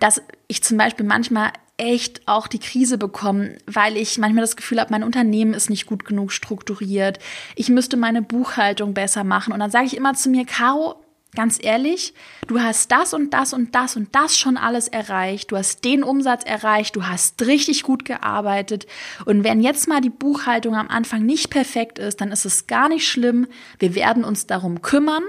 dass 0.03 0.21
ich 0.49 0.61
zum 0.61 0.77
Beispiel 0.77 1.05
manchmal 1.05 1.53
echt 1.77 2.27
auch 2.27 2.49
die 2.49 2.59
Krise 2.59 2.97
bekommen, 2.97 3.57
weil 3.67 3.95
ich 3.95 4.17
manchmal 4.17 4.43
das 4.43 4.57
Gefühl 4.57 4.81
habe, 4.81 4.91
mein 4.91 5.01
Unternehmen 5.01 5.53
ist 5.53 5.69
nicht 5.69 5.85
gut 5.85 6.03
genug 6.03 6.33
strukturiert. 6.33 7.19
Ich 7.55 7.69
müsste 7.69 7.95
meine 7.95 8.21
Buchhaltung 8.21 8.93
besser 8.93 9.23
machen. 9.23 9.53
Und 9.53 9.61
dann 9.61 9.71
sage 9.71 9.85
ich 9.85 9.95
immer 9.95 10.13
zu 10.13 10.29
mir, 10.29 10.45
Caro, 10.45 11.01
ganz 11.35 11.57
ehrlich, 11.61 12.13
du 12.47 12.59
hast 12.59 12.91
das 12.91 13.13
und 13.13 13.33
das 13.33 13.53
und 13.53 13.75
das 13.75 13.95
und 13.95 14.13
das 14.13 14.37
schon 14.37 14.57
alles 14.57 14.89
erreicht. 14.89 15.53
Du 15.53 15.55
hast 15.55 15.85
den 15.85 16.03
Umsatz 16.03 16.43
erreicht. 16.43 16.97
Du 16.97 17.07
hast 17.07 17.41
richtig 17.43 17.83
gut 17.83 18.03
gearbeitet. 18.03 18.87
Und 19.23 19.45
wenn 19.45 19.61
jetzt 19.61 19.87
mal 19.87 20.01
die 20.01 20.09
Buchhaltung 20.09 20.75
am 20.75 20.89
Anfang 20.89 21.25
nicht 21.25 21.49
perfekt 21.49 21.97
ist, 21.97 22.19
dann 22.19 22.33
ist 22.33 22.43
es 22.43 22.67
gar 22.67 22.89
nicht 22.89 23.07
schlimm. 23.07 23.47
Wir 23.79 23.95
werden 23.95 24.25
uns 24.25 24.47
darum 24.47 24.81
kümmern. 24.81 25.23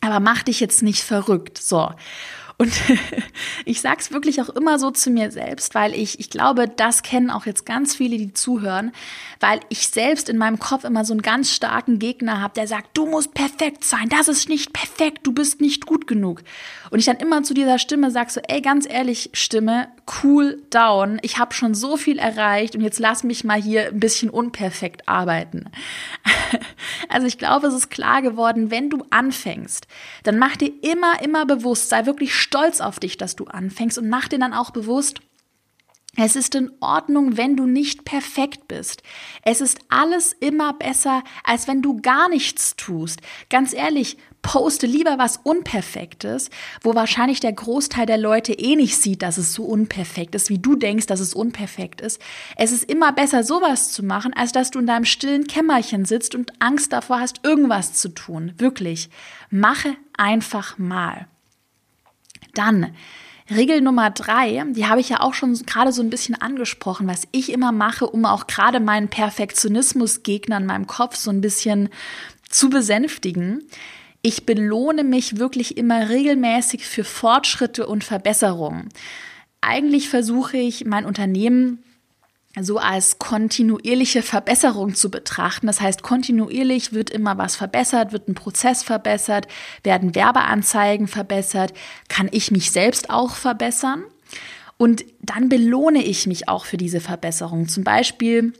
Aber 0.00 0.18
mach 0.18 0.42
dich 0.42 0.58
jetzt 0.58 0.82
nicht 0.82 1.04
verrückt. 1.04 1.58
So. 1.58 1.92
Und 2.58 2.72
ich 3.64 3.80
sage 3.80 4.00
es 4.00 4.12
wirklich 4.12 4.42
auch 4.42 4.48
immer 4.48 4.78
so 4.78 4.90
zu 4.90 5.10
mir 5.10 5.30
selbst, 5.30 5.74
weil 5.76 5.94
ich, 5.94 6.18
ich 6.18 6.28
glaube, 6.28 6.68
das 6.68 7.02
kennen 7.02 7.30
auch 7.30 7.46
jetzt 7.46 7.64
ganz 7.64 7.94
viele, 7.94 8.18
die 8.18 8.34
zuhören, 8.34 8.92
weil 9.38 9.60
ich 9.68 9.88
selbst 9.88 10.28
in 10.28 10.36
meinem 10.36 10.58
Kopf 10.58 10.82
immer 10.82 11.04
so 11.04 11.12
einen 11.12 11.22
ganz 11.22 11.52
starken 11.52 12.00
Gegner 12.00 12.42
habe, 12.42 12.54
der 12.54 12.66
sagt, 12.66 12.90
du 12.94 13.06
musst 13.06 13.32
perfekt 13.32 13.84
sein, 13.84 14.08
das 14.08 14.26
ist 14.26 14.48
nicht 14.48 14.72
perfekt, 14.72 15.20
du 15.22 15.32
bist 15.32 15.60
nicht 15.60 15.86
gut 15.86 16.08
genug. 16.08 16.42
Und 16.90 16.98
ich 16.98 17.06
dann 17.06 17.18
immer 17.18 17.44
zu 17.44 17.54
dieser 17.54 17.78
Stimme 17.78 18.10
sage 18.10 18.30
so, 18.32 18.40
ey, 18.48 18.60
ganz 18.60 18.86
ehrlich, 18.90 19.30
Stimme, 19.34 19.88
cool 20.22 20.62
down, 20.70 21.18
ich 21.22 21.38
habe 21.38 21.54
schon 21.54 21.74
so 21.74 21.96
viel 21.96 22.18
erreicht 22.18 22.74
und 22.74 22.80
jetzt 22.80 22.98
lass 22.98 23.24
mich 23.24 23.44
mal 23.44 23.60
hier 23.60 23.88
ein 23.88 24.00
bisschen 24.00 24.30
unperfekt 24.30 25.08
arbeiten. 25.08 25.66
Also 27.10 27.26
ich 27.26 27.38
glaube, 27.38 27.68
es 27.68 27.74
ist 27.74 27.90
klar 27.90 28.20
geworden, 28.22 28.70
wenn 28.70 28.90
du 28.90 29.04
anfängst, 29.10 29.86
dann 30.24 30.38
mach 30.38 30.56
dir 30.56 30.72
immer, 30.82 31.22
immer 31.22 31.46
bewusst, 31.46 31.88
sei 31.88 32.04
wirklich 32.06 32.34
stolz 32.34 32.80
auf 32.80 33.00
dich, 33.00 33.16
dass 33.16 33.34
du 33.36 33.44
anfängst 33.44 33.98
und 33.98 34.08
mach 34.08 34.28
dir 34.28 34.38
dann 34.38 34.52
auch 34.52 34.70
bewusst, 34.70 35.20
es 36.20 36.34
ist 36.34 36.56
in 36.56 36.72
Ordnung, 36.80 37.36
wenn 37.36 37.56
du 37.56 37.66
nicht 37.66 38.04
perfekt 38.04 38.66
bist. 38.66 39.04
Es 39.42 39.60
ist 39.60 39.78
alles 39.88 40.32
immer 40.32 40.72
besser, 40.72 41.22
als 41.44 41.68
wenn 41.68 41.80
du 41.80 42.00
gar 42.02 42.28
nichts 42.28 42.74
tust. 42.74 43.20
Ganz 43.50 43.72
ehrlich, 43.72 44.16
poste 44.42 44.88
lieber 44.88 45.16
was 45.18 45.36
Unperfektes, 45.36 46.50
wo 46.82 46.96
wahrscheinlich 46.96 47.38
der 47.38 47.52
Großteil 47.52 48.04
der 48.04 48.18
Leute 48.18 48.52
eh 48.52 48.74
nicht 48.74 48.96
sieht, 48.96 49.22
dass 49.22 49.38
es 49.38 49.54
so 49.54 49.62
unperfekt 49.62 50.34
ist, 50.34 50.50
wie 50.50 50.58
du 50.58 50.74
denkst, 50.74 51.06
dass 51.06 51.20
es 51.20 51.34
unperfekt 51.34 52.00
ist. 52.00 52.20
Es 52.56 52.72
ist 52.72 52.90
immer 52.90 53.12
besser, 53.12 53.44
sowas 53.44 53.92
zu 53.92 54.02
machen, 54.02 54.32
als 54.34 54.50
dass 54.50 54.72
du 54.72 54.80
in 54.80 54.86
deinem 54.86 55.04
stillen 55.04 55.46
Kämmerchen 55.46 56.04
sitzt 56.04 56.34
und 56.34 56.52
Angst 56.60 56.92
davor 56.92 57.20
hast, 57.20 57.44
irgendwas 57.44 57.92
zu 57.92 58.08
tun. 58.08 58.54
Wirklich. 58.58 59.08
Mache 59.50 59.94
einfach 60.16 60.78
mal. 60.78 61.28
Dann, 62.54 62.92
Regel 63.50 63.80
Nummer 63.80 64.10
drei, 64.10 64.62
die 64.70 64.86
habe 64.86 65.00
ich 65.00 65.08
ja 65.08 65.20
auch 65.20 65.32
schon 65.32 65.54
gerade 65.54 65.92
so 65.92 66.02
ein 66.02 66.10
bisschen 66.10 66.34
angesprochen, 66.34 67.06
was 67.06 67.22
ich 67.32 67.50
immer 67.50 67.72
mache, 67.72 68.06
um 68.06 68.26
auch 68.26 68.46
gerade 68.46 68.78
meinen 68.78 69.08
Perfektionismusgegner 69.08 70.58
in 70.58 70.66
meinem 70.66 70.86
Kopf 70.86 71.16
so 71.16 71.30
ein 71.30 71.40
bisschen 71.40 71.88
zu 72.48 72.68
besänftigen. 72.68 73.64
Ich 74.20 74.44
belohne 74.44 75.04
mich 75.04 75.38
wirklich 75.38 75.78
immer 75.78 76.10
regelmäßig 76.10 76.86
für 76.86 77.04
Fortschritte 77.04 77.86
und 77.86 78.04
Verbesserungen. 78.04 78.90
Eigentlich 79.60 80.08
versuche 80.08 80.58
ich 80.58 80.84
mein 80.84 81.06
Unternehmen 81.06 81.82
so 82.62 82.78
als 82.78 83.18
kontinuierliche 83.18 84.22
Verbesserung 84.22 84.94
zu 84.94 85.10
betrachten. 85.10 85.66
Das 85.66 85.80
heißt, 85.80 86.02
kontinuierlich 86.02 86.92
wird 86.92 87.10
immer 87.10 87.38
was 87.38 87.56
verbessert, 87.56 88.12
wird 88.12 88.28
ein 88.28 88.34
Prozess 88.34 88.82
verbessert, 88.82 89.48
werden 89.82 90.14
Werbeanzeigen 90.14 91.08
verbessert, 91.08 91.72
kann 92.08 92.28
ich 92.30 92.50
mich 92.50 92.70
selbst 92.70 93.10
auch 93.10 93.34
verbessern. 93.34 94.02
Und 94.76 95.04
dann 95.20 95.48
belohne 95.48 96.02
ich 96.02 96.26
mich 96.26 96.48
auch 96.48 96.64
für 96.64 96.76
diese 96.76 97.00
Verbesserung. 97.00 97.68
Zum 97.68 97.84
Beispiel 97.84 98.52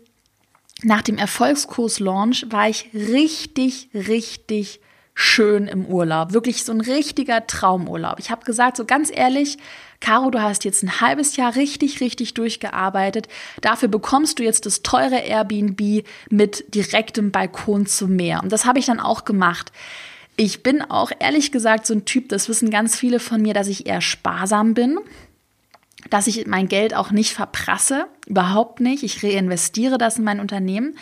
nach 0.83 1.03
dem 1.03 1.19
Erfolgskurs-Launch 1.19 2.47
war 2.51 2.69
ich 2.69 2.91
richtig, 2.93 3.89
richtig 3.95 4.81
schön 5.21 5.67
im 5.67 5.85
Urlaub. 5.85 6.33
Wirklich 6.33 6.65
so 6.65 6.71
ein 6.71 6.81
richtiger 6.81 7.45
Traumurlaub. 7.45 8.21
Ich 8.21 8.31
habe 8.31 8.45
gesagt, 8.45 8.77
so 8.77 8.85
ganz 8.85 9.11
ehrlich, 9.13 9.59
Caro, 10.01 10.31
du 10.31 10.41
hast 10.41 10.65
jetzt 10.65 10.85
ein 10.85 11.01
halbes 11.01 11.35
Jahr 11.35 11.57
richtig, 11.57 12.01
richtig 12.01 12.35
durchgearbeitet. 12.35 13.27
Dafür 13.61 13.89
bekommst 13.89 14.39
du 14.39 14.45
jetzt 14.45 14.65
das 14.65 14.83
teure 14.83 15.19
Airbnb 15.19 16.07
mit 16.31 16.73
direktem 16.73 17.33
Balkon 17.33 17.87
zum 17.87 18.15
Meer. 18.15 18.45
Und 18.45 18.53
das 18.53 18.65
habe 18.65 18.79
ich 18.79 18.87
dann 18.87 19.01
auch 19.01 19.25
gemacht. 19.25 19.73
Ich 20.37 20.63
bin 20.63 20.83
auch 20.83 21.11
ehrlich 21.19 21.51
gesagt 21.51 21.87
so 21.87 21.95
ein 21.95 22.05
Typ, 22.05 22.29
das 22.29 22.49
wissen 22.49 22.71
ganz 22.71 22.97
viele 22.97 23.19
von 23.19 23.43
mir, 23.43 23.55
dass 23.55 23.67
ich 23.67 23.87
eher 23.89 24.01
sparsam 24.01 24.75
bin 24.75 24.99
dass 26.11 26.29
ich 26.29 26.47
mein 26.47 26.69
Geld 26.69 26.95
auch 26.95 27.11
nicht 27.11 27.35
verprasse, 27.35 28.07
überhaupt 28.27 28.81
nicht. 28.81 29.03
Ich 29.03 29.23
reinvestiere 29.23 29.99
das 29.99 30.17
in 30.17 30.25
mein 30.25 30.41
Unternehmen. 30.41 30.97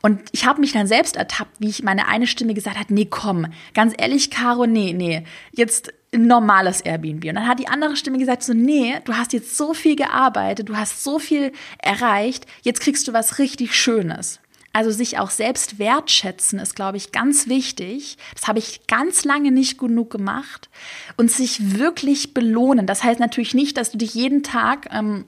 Und 0.00 0.20
ich 0.32 0.46
habe 0.46 0.60
mich 0.60 0.72
dann 0.72 0.86
selbst 0.86 1.16
ertappt, 1.16 1.56
wie 1.58 1.68
ich 1.68 1.82
meine 1.82 2.06
eine 2.06 2.26
Stimme 2.26 2.54
gesagt 2.54 2.78
hat, 2.78 2.90
nee, 2.90 3.06
komm, 3.06 3.46
ganz 3.74 3.94
ehrlich, 3.96 4.30
Caro, 4.30 4.66
nee, 4.66 4.92
nee, 4.92 5.24
jetzt 5.52 5.92
ein 6.14 6.26
normales 6.26 6.80
Airbnb. 6.80 7.24
Und 7.24 7.34
dann 7.34 7.48
hat 7.48 7.58
die 7.58 7.68
andere 7.68 7.96
Stimme 7.96 8.18
gesagt, 8.18 8.42
so, 8.42 8.54
nee, 8.54 8.96
du 9.04 9.14
hast 9.14 9.32
jetzt 9.32 9.56
so 9.56 9.74
viel 9.74 9.96
gearbeitet, 9.96 10.68
du 10.68 10.76
hast 10.76 11.02
so 11.02 11.18
viel 11.18 11.52
erreicht, 11.82 12.46
jetzt 12.62 12.80
kriegst 12.80 13.08
du 13.08 13.12
was 13.12 13.38
richtig 13.38 13.74
Schönes. 13.74 14.40
Also 14.72 14.90
sich 14.90 15.18
auch 15.18 15.30
selbst 15.30 15.78
wertschätzen 15.78 16.58
ist, 16.58 16.76
glaube 16.76 16.98
ich, 16.98 17.10
ganz 17.10 17.48
wichtig. 17.48 18.16
Das 18.34 18.46
habe 18.46 18.58
ich 18.58 18.86
ganz 18.86 19.24
lange 19.24 19.50
nicht 19.50 19.78
genug 19.78 20.10
gemacht. 20.10 20.68
Und 21.16 21.30
sich 21.32 21.78
wirklich 21.78 22.34
belohnen. 22.34 22.86
Das 22.86 23.02
heißt 23.02 23.18
natürlich 23.18 23.54
nicht, 23.54 23.76
dass 23.76 23.90
du 23.90 23.98
dich 23.98 24.14
jeden 24.14 24.42
Tag 24.42 24.88
ähm, 24.92 25.24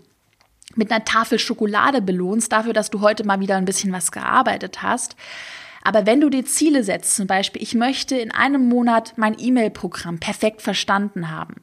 mit 0.77 0.91
einer 0.91 1.05
Tafel 1.05 1.39
Schokolade 1.39 2.01
belohnst 2.03 2.53
dafür, 2.53 2.73
dass 2.73 2.91
du 2.91 3.01
heute 3.01 3.25
mal 3.25 3.41
wieder 3.41 3.57
ein 3.57 3.65
bisschen 3.65 3.93
was 3.93 4.13
gearbeitet 4.13 4.83
hast. 4.83 5.17
Aber 5.83 6.07
wenn 6.07 6.21
du 6.21 6.29
dir 6.29 6.45
Ziele 6.45 6.85
setzt, 6.85 7.17
zum 7.17 7.27
Beispiel, 7.27 7.63
ich 7.63 7.75
möchte 7.75 8.17
in 8.17 8.31
einem 8.31 8.69
Monat 8.69 9.15
mein 9.17 9.37
E-Mail-Programm 9.39 10.19
perfekt 10.19 10.63
verstanden 10.63 11.31
haben. 11.31 11.57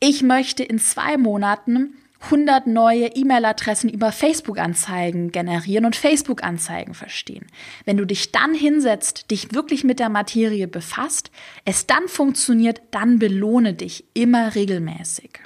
Ich 0.00 0.22
möchte 0.22 0.64
in 0.64 0.78
zwei 0.78 1.18
Monaten 1.18 1.94
100 2.22 2.66
neue 2.66 3.06
E-Mail-Adressen 3.06 3.88
über 3.88 4.12
Facebook-Anzeigen 4.12 5.32
generieren 5.32 5.86
und 5.86 5.96
Facebook-Anzeigen 5.96 6.94
verstehen. 6.94 7.46
Wenn 7.84 7.96
du 7.96 8.04
dich 8.04 8.30
dann 8.30 8.54
hinsetzt, 8.54 9.30
dich 9.30 9.54
wirklich 9.54 9.84
mit 9.84 10.00
der 10.00 10.10
Materie 10.10 10.68
befasst, 10.68 11.30
es 11.64 11.86
dann 11.86 12.08
funktioniert, 12.08 12.82
dann 12.90 13.18
belohne 13.18 13.72
dich 13.72 14.04
immer 14.12 14.54
regelmäßig. 14.54 15.40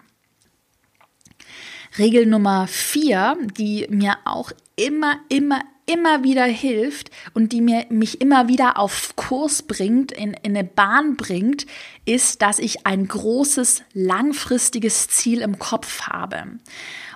Regel 1.98 2.26
Nummer 2.26 2.66
vier, 2.66 3.36
die 3.56 3.86
mir 3.88 4.16
auch 4.24 4.50
immer, 4.76 5.20
immer, 5.28 5.60
immer 5.86 6.24
wieder 6.24 6.44
hilft 6.44 7.10
und 7.34 7.52
die 7.52 7.60
mir, 7.60 7.86
mich 7.88 8.20
immer 8.20 8.48
wieder 8.48 8.78
auf 8.78 9.14
Kurs 9.16 9.62
bringt, 9.62 10.10
in, 10.10 10.34
in 10.42 10.56
eine 10.56 10.64
Bahn 10.64 11.16
bringt, 11.16 11.66
ist, 12.04 12.42
dass 12.42 12.58
ich 12.58 12.86
ein 12.86 13.06
großes, 13.06 13.82
langfristiges 13.92 15.08
Ziel 15.08 15.40
im 15.40 15.58
Kopf 15.58 16.02
habe. 16.02 16.44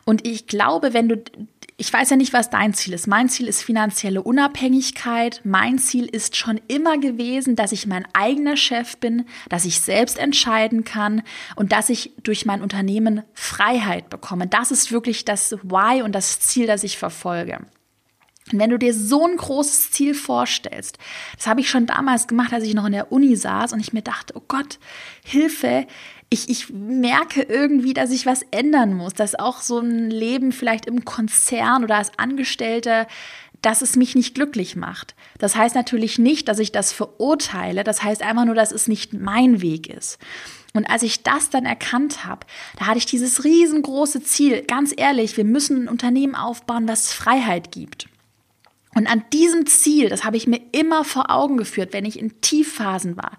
Und 0.05 0.27
ich 0.27 0.47
glaube, 0.47 0.95
wenn 0.95 1.09
du 1.09 1.23
ich 1.81 1.93
weiß 1.93 2.11
ja 2.11 2.17
nicht, 2.17 2.33
was 2.33 2.51
dein 2.51 2.75
Ziel 2.75 2.93
ist. 2.93 3.07
Mein 3.07 3.29
Ziel 3.29 3.47
ist 3.47 3.63
finanzielle 3.63 4.21
Unabhängigkeit. 4.21 5.41
Mein 5.45 5.79
Ziel 5.79 6.07
ist 6.07 6.35
schon 6.35 6.61
immer 6.67 6.99
gewesen, 6.99 7.55
dass 7.55 7.71
ich 7.71 7.87
mein 7.87 8.05
eigener 8.15 8.57
Chef 8.57 8.97
bin, 8.97 9.27
dass 9.49 9.65
ich 9.65 9.81
selbst 9.81 10.19
entscheiden 10.19 10.83
kann 10.83 11.23
und 11.55 11.71
dass 11.71 11.89
ich 11.89 12.15
durch 12.25 12.45
mein 12.47 12.63
Unternehmen 12.63 13.23
Freiheit 13.33 14.11
bekomme. 14.11 14.49
Das 14.49 14.73
ist 14.73 14.91
wirklich 14.91 15.25
das 15.25 15.53
Why 15.63 16.03
und 16.03 16.17
das 16.17 16.41
Ziel, 16.41 16.67
das 16.67 16.83
ich 16.83 16.99
verfolge. 16.99 17.61
Und 18.53 18.59
wenn 18.59 18.71
du 18.71 18.79
dir 18.79 18.93
so 18.93 19.25
ein 19.25 19.37
großes 19.37 19.93
Ziel 19.93 20.15
vorstellst, 20.15 20.99
das 21.37 21.47
habe 21.47 21.61
ich 21.61 21.71
schon 21.71 21.87
damals 21.87 22.27
gemacht, 22.27 22.53
als 22.53 22.65
ich 22.65 22.75
noch 22.75 22.87
in 22.87 22.93
der 22.93 23.13
Uni 23.13 23.37
saß 23.37 23.73
und 23.73 23.79
ich 23.79 23.93
mir 23.93 24.03
dachte, 24.03 24.35
oh 24.37 24.43
Gott, 24.49 24.81
Hilfe, 25.25 25.87
ich, 26.31 26.49
ich 26.49 26.71
merke 26.71 27.43
irgendwie, 27.43 27.95
dass 27.95 28.11
ich 28.11 28.27
was 28.27 28.43
ändern 28.51 28.95
muss, 28.95 29.15
dass 29.15 29.35
auch 29.35 29.61
so 29.61 29.79
ein 29.79 30.11
Leben 30.11 30.53
vielleicht 30.53 30.87
im 30.87 31.05
Konzern 31.05 31.85
oder 31.85 31.97
als 31.97 32.19
Angestellter, 32.19 33.07
dass 33.63 33.83
es 33.83 33.97
mich 33.97 34.15
nicht 34.15 34.35
glücklich 34.35 34.77
macht. 34.77 35.15
Das 35.39 35.57
heißt 35.57 35.75
natürlich 35.75 36.19
nicht, 36.19 36.49
dass 36.49 36.59
ich 36.59 36.71
das 36.71 36.93
verurteile, 36.93 37.83
das 37.83 38.03
heißt 38.03 38.23
einfach 38.23 38.45
nur, 38.45 38.55
dass 38.55 38.73
es 38.73 38.89
nicht 38.89 39.15
mein 39.15 39.63
Weg 39.63 39.89
ist. 39.89 40.19
Und 40.75 40.89
als 40.91 41.03
ich 41.03 41.23
das 41.23 41.51
dann 41.51 41.65
erkannt 41.65 42.27
habe, 42.27 42.47
da 42.79 42.87
hatte 42.87 42.99
ich 42.99 43.07
dieses 43.07 43.45
riesengroße 43.45 44.23
Ziel, 44.23 44.63
ganz 44.63 44.93
ehrlich, 44.97 45.37
wir 45.37 45.45
müssen 45.45 45.85
ein 45.85 45.89
Unternehmen 45.89 46.35
aufbauen, 46.35 46.87
was 46.87 47.13
Freiheit 47.13 47.73
gibt. 47.73 48.07
Und 48.95 49.07
an 49.07 49.23
diesem 49.33 49.67
Ziel, 49.67 50.09
das 50.09 50.25
habe 50.25 50.37
ich 50.37 50.47
mir 50.47 50.61
immer 50.73 51.05
vor 51.05 51.31
Augen 51.31 51.57
geführt, 51.57 51.93
wenn 51.93 52.05
ich 52.05 52.19
in 52.19 52.41
Tiefphasen 52.41 53.17
war, 53.17 53.37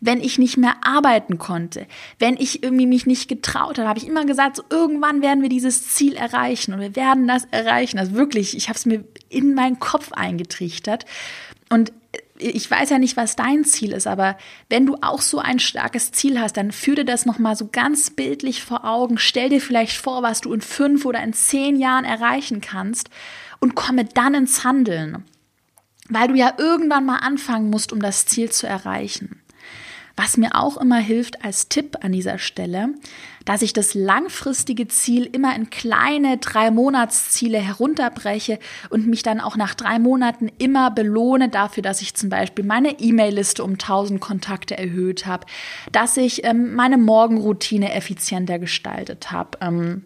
wenn 0.00 0.20
ich 0.20 0.38
nicht 0.38 0.56
mehr 0.56 0.76
arbeiten 0.82 1.38
konnte, 1.38 1.86
wenn 2.18 2.36
ich 2.36 2.62
irgendwie 2.62 2.86
mich 2.86 3.06
nicht 3.06 3.28
getraut 3.28 3.78
habe, 3.78 3.88
habe 3.88 3.98
ich 3.98 4.08
immer 4.08 4.26
gesagt, 4.26 4.56
so 4.56 4.64
irgendwann 4.70 5.22
werden 5.22 5.42
wir 5.42 5.48
dieses 5.48 5.88
Ziel 5.94 6.14
erreichen 6.14 6.74
und 6.74 6.80
wir 6.80 6.96
werden 6.96 7.28
das 7.28 7.44
erreichen. 7.50 7.98
Also 7.98 8.14
wirklich, 8.14 8.56
ich 8.56 8.68
habe 8.68 8.76
es 8.76 8.86
mir 8.86 9.04
in 9.28 9.54
meinen 9.54 9.78
Kopf 9.78 10.12
eingetrichtert. 10.12 11.06
Und 11.70 11.92
ich 12.38 12.70
weiß 12.70 12.90
ja 12.90 12.98
nicht, 12.98 13.16
was 13.16 13.36
dein 13.36 13.64
Ziel 13.64 13.92
ist, 13.92 14.06
aber 14.06 14.36
wenn 14.68 14.86
du 14.86 14.96
auch 15.00 15.20
so 15.20 15.38
ein 15.38 15.58
starkes 15.58 16.12
Ziel 16.12 16.40
hast, 16.40 16.56
dann 16.56 16.72
führ 16.72 16.94
dir 16.94 17.04
das 17.04 17.26
nochmal 17.26 17.56
so 17.56 17.68
ganz 17.70 18.10
bildlich 18.10 18.62
vor 18.62 18.84
Augen. 18.84 19.18
Stell 19.18 19.48
dir 19.48 19.60
vielleicht 19.60 19.96
vor, 19.96 20.22
was 20.22 20.40
du 20.40 20.52
in 20.52 20.60
fünf 20.60 21.04
oder 21.04 21.22
in 21.22 21.32
zehn 21.32 21.76
Jahren 21.76 22.04
erreichen 22.04 22.60
kannst 22.60 23.10
und 23.60 23.74
komme 23.74 24.04
dann 24.04 24.34
ins 24.34 24.64
Handeln. 24.64 25.24
Weil 26.08 26.28
du 26.28 26.34
ja 26.34 26.54
irgendwann 26.56 27.04
mal 27.04 27.18
anfangen 27.18 27.70
musst, 27.70 27.92
um 27.92 28.00
das 28.00 28.26
Ziel 28.26 28.50
zu 28.50 28.66
erreichen. 28.66 29.42
Was 30.18 30.36
mir 30.36 30.56
auch 30.56 30.78
immer 30.78 30.98
hilft 30.98 31.44
als 31.44 31.68
Tipp 31.68 31.98
an 32.00 32.10
dieser 32.10 32.38
Stelle, 32.38 32.88
dass 33.44 33.62
ich 33.62 33.72
das 33.72 33.94
langfristige 33.94 34.88
Ziel 34.88 35.24
immer 35.30 35.54
in 35.54 35.70
kleine 35.70 36.38
drei 36.38 36.72
Monatsziele 36.72 37.58
herunterbreche 37.58 38.58
und 38.90 39.06
mich 39.06 39.22
dann 39.22 39.40
auch 39.40 39.54
nach 39.54 39.76
drei 39.76 40.00
Monaten 40.00 40.50
immer 40.58 40.90
belohne 40.90 41.50
dafür, 41.50 41.84
dass 41.84 42.02
ich 42.02 42.16
zum 42.16 42.30
Beispiel 42.30 42.64
meine 42.64 42.98
E-Mail-Liste 42.98 43.62
um 43.62 43.74
1000 43.74 44.20
Kontakte 44.20 44.76
erhöht 44.76 45.24
habe, 45.24 45.46
dass 45.92 46.16
ich 46.16 46.42
ähm, 46.42 46.74
meine 46.74 46.98
Morgenroutine 46.98 47.94
effizienter 47.94 48.58
gestaltet 48.58 49.30
habe. 49.30 49.56
Ähm, 49.60 50.04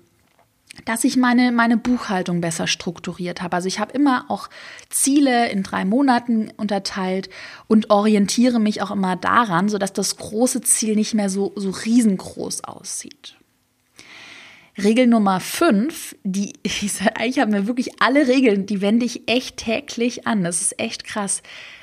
dass 0.84 1.04
ich 1.04 1.16
meine, 1.16 1.52
meine 1.52 1.76
Buchhaltung 1.76 2.40
besser 2.40 2.66
strukturiert 2.66 3.42
habe. 3.42 3.56
Also 3.56 3.68
ich 3.68 3.78
habe 3.78 3.92
immer 3.92 4.24
auch 4.28 4.48
Ziele 4.88 5.50
in 5.50 5.62
drei 5.62 5.84
Monaten 5.84 6.50
unterteilt 6.56 7.28
und 7.68 7.90
orientiere 7.90 8.58
mich 8.58 8.82
auch 8.82 8.90
immer 8.90 9.16
daran, 9.16 9.68
sodass 9.68 9.92
das 9.92 10.16
große 10.16 10.62
Ziel 10.62 10.96
nicht 10.96 11.14
mehr 11.14 11.28
so, 11.28 11.52
so 11.56 11.70
riesengroß 11.70 12.64
aussieht. 12.64 13.36
Regel 14.78 15.06
Nummer 15.06 15.40
fünf, 15.40 16.16
die, 16.24 16.54
ich 16.62 16.92
sag, 16.92 17.20
eigentlich 17.20 17.38
haben 17.38 17.52
wir 17.52 17.66
wirklich 17.66 18.00
alle 18.00 18.26
Regeln, 18.26 18.66
die 18.66 18.80
wende 18.80 19.04
ich 19.04 19.28
echt 19.28 19.58
täglich 19.58 20.26
an. 20.26 20.42
Das 20.42 20.62
ist 20.62 20.80
echt 20.80 21.04
krass. 21.04 21.42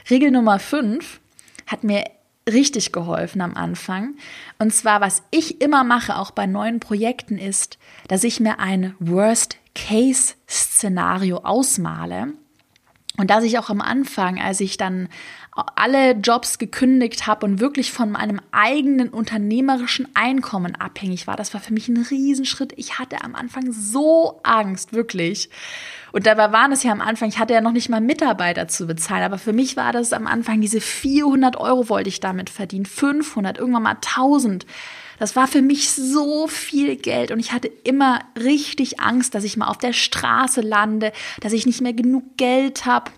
Regel 0.09 0.31
Nummer 0.31 0.59
fünf 0.59 1.19
hat 1.67 1.83
mir 1.83 2.05
richtig 2.53 2.91
geholfen 2.91 3.41
am 3.41 3.55
Anfang. 3.55 4.15
Und 4.57 4.73
zwar, 4.73 5.01
was 5.01 5.23
ich 5.31 5.61
immer 5.61 5.83
mache, 5.83 6.17
auch 6.17 6.31
bei 6.31 6.45
neuen 6.45 6.79
Projekten, 6.79 7.37
ist, 7.37 7.77
dass 8.07 8.23
ich 8.23 8.39
mir 8.39 8.59
ein 8.59 8.95
Worst-Case-Szenario 8.99 11.37
ausmale. 11.37 12.33
Und 13.19 13.29
dass 13.29 13.43
ich 13.43 13.59
auch 13.59 13.69
am 13.69 13.81
Anfang, 13.81 14.39
als 14.39 14.61
ich 14.61 14.77
dann 14.77 15.09
alle 15.75 16.13
Jobs 16.13 16.57
gekündigt 16.57 17.27
habe 17.27 17.45
und 17.45 17.59
wirklich 17.59 17.91
von 17.91 18.11
meinem 18.11 18.39
eigenen 18.53 19.09
unternehmerischen 19.09 20.07
Einkommen 20.13 20.75
abhängig 20.77 21.27
war, 21.27 21.35
das 21.35 21.53
war 21.53 21.59
für 21.59 21.73
mich 21.73 21.89
ein 21.89 21.97
Riesenschritt. 21.97 22.71
Ich 22.77 22.97
hatte 22.97 23.21
am 23.21 23.35
Anfang 23.35 23.73
so 23.73 24.39
Angst, 24.43 24.93
wirklich. 24.93 25.49
Und 26.13 26.27
dabei 26.27 26.53
waren 26.53 26.71
es 26.71 26.83
ja 26.83 26.93
am 26.93 27.01
Anfang, 27.01 27.27
ich 27.27 27.39
hatte 27.39 27.53
ja 27.53 27.59
noch 27.59 27.73
nicht 27.73 27.89
mal 27.89 27.99
Mitarbeiter 27.99 28.69
zu 28.69 28.87
bezahlen, 28.87 29.23
aber 29.23 29.37
für 29.37 29.51
mich 29.51 29.75
war 29.75 29.91
das 29.91 30.13
am 30.13 30.25
Anfang, 30.25 30.61
diese 30.61 30.79
400 30.79 31.57
Euro 31.57 31.89
wollte 31.89 32.07
ich 32.07 32.21
damit 32.21 32.49
verdienen, 32.49 32.85
500, 32.85 33.57
irgendwann 33.57 33.83
mal 33.83 33.95
1000. 33.95 34.65
Das 35.19 35.35
war 35.35 35.47
für 35.47 35.61
mich 35.61 35.91
so 35.91 36.47
viel 36.47 36.95
Geld 36.95 37.31
und 37.31 37.39
ich 37.39 37.51
hatte 37.51 37.67
immer 37.83 38.21
richtig 38.37 38.99
Angst, 38.99 39.35
dass 39.35 39.43
ich 39.43 39.57
mal 39.57 39.67
auf 39.67 39.77
der 39.77 39.93
Straße 39.93 40.61
lande, 40.61 41.11
dass 41.41 41.53
ich 41.53 41.65
nicht 41.65 41.81
mehr 41.81 41.93
genug 41.93 42.37
Geld 42.37 42.85
habe, 42.85 43.11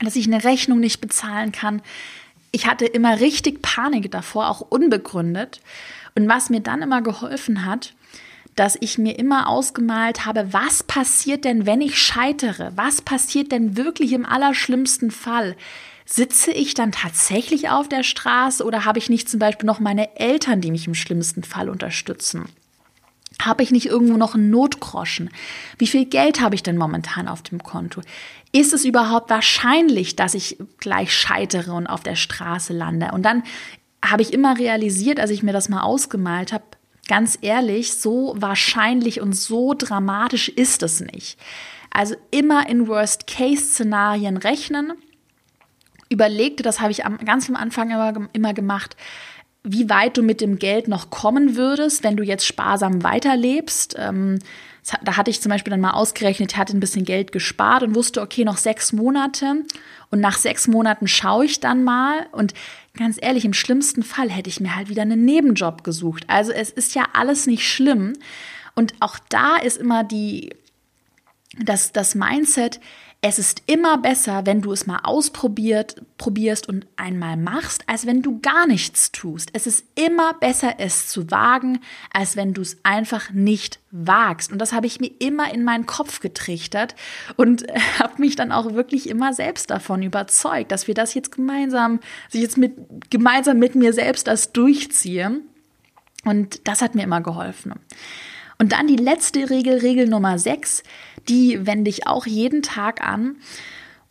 dass 0.00 0.16
ich 0.16 0.26
eine 0.26 0.42
Rechnung 0.44 0.80
nicht 0.80 1.00
bezahlen 1.00 1.52
kann. 1.52 1.82
Ich 2.52 2.66
hatte 2.66 2.86
immer 2.86 3.20
richtig 3.20 3.62
Panik 3.62 4.10
davor, 4.10 4.48
auch 4.48 4.62
unbegründet. 4.62 5.60
Und 6.16 6.28
was 6.28 6.50
mir 6.50 6.60
dann 6.60 6.82
immer 6.82 7.02
geholfen 7.02 7.64
hat, 7.64 7.94
dass 8.56 8.76
ich 8.80 8.98
mir 8.98 9.18
immer 9.18 9.48
ausgemalt 9.48 10.26
habe, 10.26 10.52
was 10.52 10.82
passiert 10.82 11.44
denn, 11.44 11.66
wenn 11.66 11.80
ich 11.80 11.98
scheitere? 11.98 12.72
Was 12.74 13.02
passiert 13.02 13.52
denn 13.52 13.76
wirklich 13.76 14.12
im 14.12 14.26
allerschlimmsten 14.26 15.10
Fall? 15.10 15.56
Sitze 16.12 16.50
ich 16.50 16.74
dann 16.74 16.90
tatsächlich 16.90 17.68
auf 17.68 17.88
der 17.88 18.02
Straße 18.02 18.64
oder 18.64 18.84
habe 18.84 18.98
ich 18.98 19.08
nicht 19.08 19.28
zum 19.28 19.38
Beispiel 19.38 19.66
noch 19.66 19.78
meine 19.78 20.16
Eltern, 20.16 20.60
die 20.60 20.72
mich 20.72 20.88
im 20.88 20.94
schlimmsten 20.94 21.44
Fall 21.44 21.68
unterstützen? 21.68 22.48
Habe 23.40 23.62
ich 23.62 23.70
nicht 23.70 23.86
irgendwo 23.86 24.16
noch 24.16 24.34
einen 24.34 24.50
Notgroschen? 24.50 25.30
Wie 25.78 25.86
viel 25.86 26.04
Geld 26.06 26.40
habe 26.40 26.56
ich 26.56 26.64
denn 26.64 26.76
momentan 26.76 27.28
auf 27.28 27.42
dem 27.42 27.62
Konto? 27.62 28.00
Ist 28.50 28.72
es 28.72 28.84
überhaupt 28.84 29.30
wahrscheinlich, 29.30 30.16
dass 30.16 30.34
ich 30.34 30.58
gleich 30.78 31.14
scheitere 31.14 31.72
und 31.72 31.86
auf 31.86 32.02
der 32.02 32.16
Straße 32.16 32.72
lande? 32.72 33.12
Und 33.12 33.22
dann 33.22 33.44
habe 34.04 34.22
ich 34.22 34.32
immer 34.32 34.58
realisiert, 34.58 35.20
als 35.20 35.30
ich 35.30 35.44
mir 35.44 35.52
das 35.52 35.68
mal 35.68 35.82
ausgemalt 35.82 36.52
habe, 36.52 36.64
ganz 37.06 37.38
ehrlich, 37.40 37.94
so 37.94 38.34
wahrscheinlich 38.36 39.20
und 39.20 39.34
so 39.34 39.74
dramatisch 39.78 40.48
ist 40.48 40.82
es 40.82 41.00
nicht. 41.00 41.38
Also 41.90 42.16
immer 42.32 42.68
in 42.68 42.88
Worst-Case-Szenarien 42.88 44.36
rechnen. 44.38 44.94
Überlegte, 46.10 46.62
das 46.62 46.80
habe 46.80 46.90
ich 46.90 47.04
am, 47.04 47.18
ganz 47.18 47.48
am 47.48 47.56
Anfang 47.56 47.90
immer, 47.90 48.28
immer 48.32 48.54
gemacht, 48.54 48.96
wie 49.62 49.90
weit 49.90 50.16
du 50.16 50.22
mit 50.22 50.40
dem 50.40 50.58
Geld 50.58 50.88
noch 50.88 51.10
kommen 51.10 51.56
würdest, 51.56 52.02
wenn 52.02 52.16
du 52.16 52.22
jetzt 52.22 52.46
sparsam 52.46 53.02
weiterlebst. 53.02 53.94
Ähm, 53.98 54.38
da 55.02 55.16
hatte 55.16 55.30
ich 55.30 55.42
zum 55.42 55.50
Beispiel 55.50 55.70
dann 55.70 55.80
mal 55.80 55.90
ausgerechnet, 55.90 56.52
ich 56.52 56.58
hatte 56.58 56.76
ein 56.76 56.80
bisschen 56.80 57.04
Geld 57.04 57.32
gespart 57.32 57.82
und 57.82 57.94
wusste, 57.94 58.22
okay, 58.22 58.44
noch 58.44 58.56
sechs 58.56 58.92
Monate. 58.92 59.64
Und 60.10 60.20
nach 60.20 60.38
sechs 60.38 60.66
Monaten 60.66 61.06
schaue 61.06 61.44
ich 61.44 61.60
dann 61.60 61.84
mal. 61.84 62.26
Und 62.32 62.54
ganz 62.96 63.18
ehrlich, 63.20 63.44
im 63.44 63.52
schlimmsten 63.52 64.02
Fall 64.02 64.30
hätte 64.30 64.48
ich 64.48 64.60
mir 64.60 64.74
halt 64.74 64.88
wieder 64.88 65.02
einen 65.02 65.24
Nebenjob 65.24 65.84
gesucht. 65.84 66.24
Also 66.28 66.52
es 66.52 66.70
ist 66.70 66.94
ja 66.94 67.04
alles 67.12 67.46
nicht 67.46 67.68
schlimm. 67.68 68.14
Und 68.74 68.94
auch 69.00 69.18
da 69.28 69.56
ist 69.56 69.76
immer 69.76 70.02
die, 70.04 70.54
das, 71.58 71.92
das 71.92 72.14
Mindset, 72.14 72.80
es 73.22 73.38
ist 73.38 73.62
immer 73.66 73.98
besser, 73.98 74.46
wenn 74.46 74.62
du 74.62 74.72
es 74.72 74.86
mal 74.86 75.00
ausprobiert, 75.02 76.00
probierst 76.16 76.66
und 76.70 76.86
einmal 76.96 77.36
machst, 77.36 77.82
als 77.86 78.06
wenn 78.06 78.22
du 78.22 78.40
gar 78.40 78.66
nichts 78.66 79.12
tust. 79.12 79.50
Es 79.52 79.66
ist 79.66 79.84
immer 79.94 80.32
besser, 80.34 80.76
es 80.78 81.08
zu 81.08 81.30
wagen, 81.30 81.80
als 82.14 82.36
wenn 82.36 82.54
du 82.54 82.62
es 82.62 82.78
einfach 82.82 83.30
nicht 83.30 83.78
wagst. 83.90 84.50
Und 84.50 84.58
das 84.58 84.72
habe 84.72 84.86
ich 84.86 85.00
mir 85.00 85.10
immer 85.18 85.52
in 85.52 85.64
meinen 85.64 85.84
Kopf 85.84 86.20
getrichtert 86.20 86.94
und 87.36 87.66
habe 87.98 88.22
mich 88.22 88.36
dann 88.36 88.52
auch 88.52 88.72
wirklich 88.72 89.06
immer 89.06 89.34
selbst 89.34 89.68
davon 89.68 90.02
überzeugt, 90.02 90.72
dass 90.72 90.86
wir 90.86 90.94
das 90.94 91.12
jetzt 91.12 91.32
gemeinsam, 91.32 92.00
dass 92.26 92.36
ich 92.36 92.42
jetzt 92.42 92.56
mit, 92.56 92.72
gemeinsam 93.10 93.58
mit 93.58 93.74
mir 93.74 93.92
selbst 93.92 94.28
das 94.28 94.52
durchziehe. 94.52 95.42
Und 96.24 96.66
das 96.66 96.80
hat 96.80 96.94
mir 96.94 97.02
immer 97.02 97.20
geholfen. 97.20 97.74
Und 98.60 98.72
dann 98.72 98.86
die 98.86 98.96
letzte 98.96 99.48
Regel, 99.48 99.78
Regel 99.78 100.06
Nummer 100.06 100.38
6, 100.38 100.82
die 101.28 101.66
wende 101.66 101.90
ich 101.90 102.06
auch 102.06 102.26
jeden 102.26 102.62
Tag 102.62 103.00
an. 103.06 103.36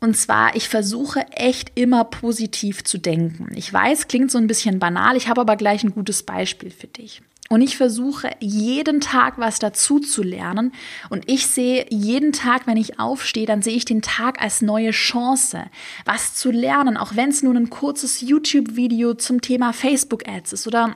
Und 0.01 0.15
zwar, 0.15 0.55
ich 0.55 0.69
versuche 0.69 1.25
echt 1.31 1.71
immer 1.75 2.05
positiv 2.05 2.83
zu 2.83 2.97
denken. 2.97 3.49
Ich 3.55 3.71
weiß, 3.71 4.07
klingt 4.07 4.31
so 4.31 4.37
ein 4.37 4.47
bisschen 4.47 4.79
banal, 4.79 5.17
ich 5.17 5.27
habe 5.27 5.41
aber 5.41 5.57
gleich 5.57 5.83
ein 5.83 5.93
gutes 5.93 6.23
Beispiel 6.23 6.71
für 6.71 6.87
dich. 6.87 7.21
Und 7.49 7.61
ich 7.61 7.77
versuche 7.77 8.29
jeden 8.39 9.01
Tag 9.01 9.39
was 9.39 9.57
dazu 9.57 9.99
zu 9.99 10.21
lernen. 10.21 10.71
Und 11.09 11.27
ich 11.27 11.47
sehe 11.47 11.87
jeden 11.89 12.31
Tag, 12.31 12.67
wenn 12.67 12.77
ich 12.77 12.99
aufstehe, 12.99 13.47
dann 13.47 13.63
sehe 13.63 13.75
ich 13.75 13.85
den 13.85 14.03
Tag 14.03 14.39
als 14.39 14.61
neue 14.61 14.91
Chance, 14.91 15.65
was 16.05 16.35
zu 16.35 16.51
lernen, 16.51 16.95
auch 16.95 17.15
wenn 17.15 17.29
es 17.29 17.41
nur 17.41 17.55
ein 17.55 17.71
kurzes 17.71 18.21
YouTube-Video 18.21 19.15
zum 19.15 19.41
Thema 19.41 19.73
Facebook-Ads 19.73 20.53
ist 20.53 20.67
oder 20.67 20.95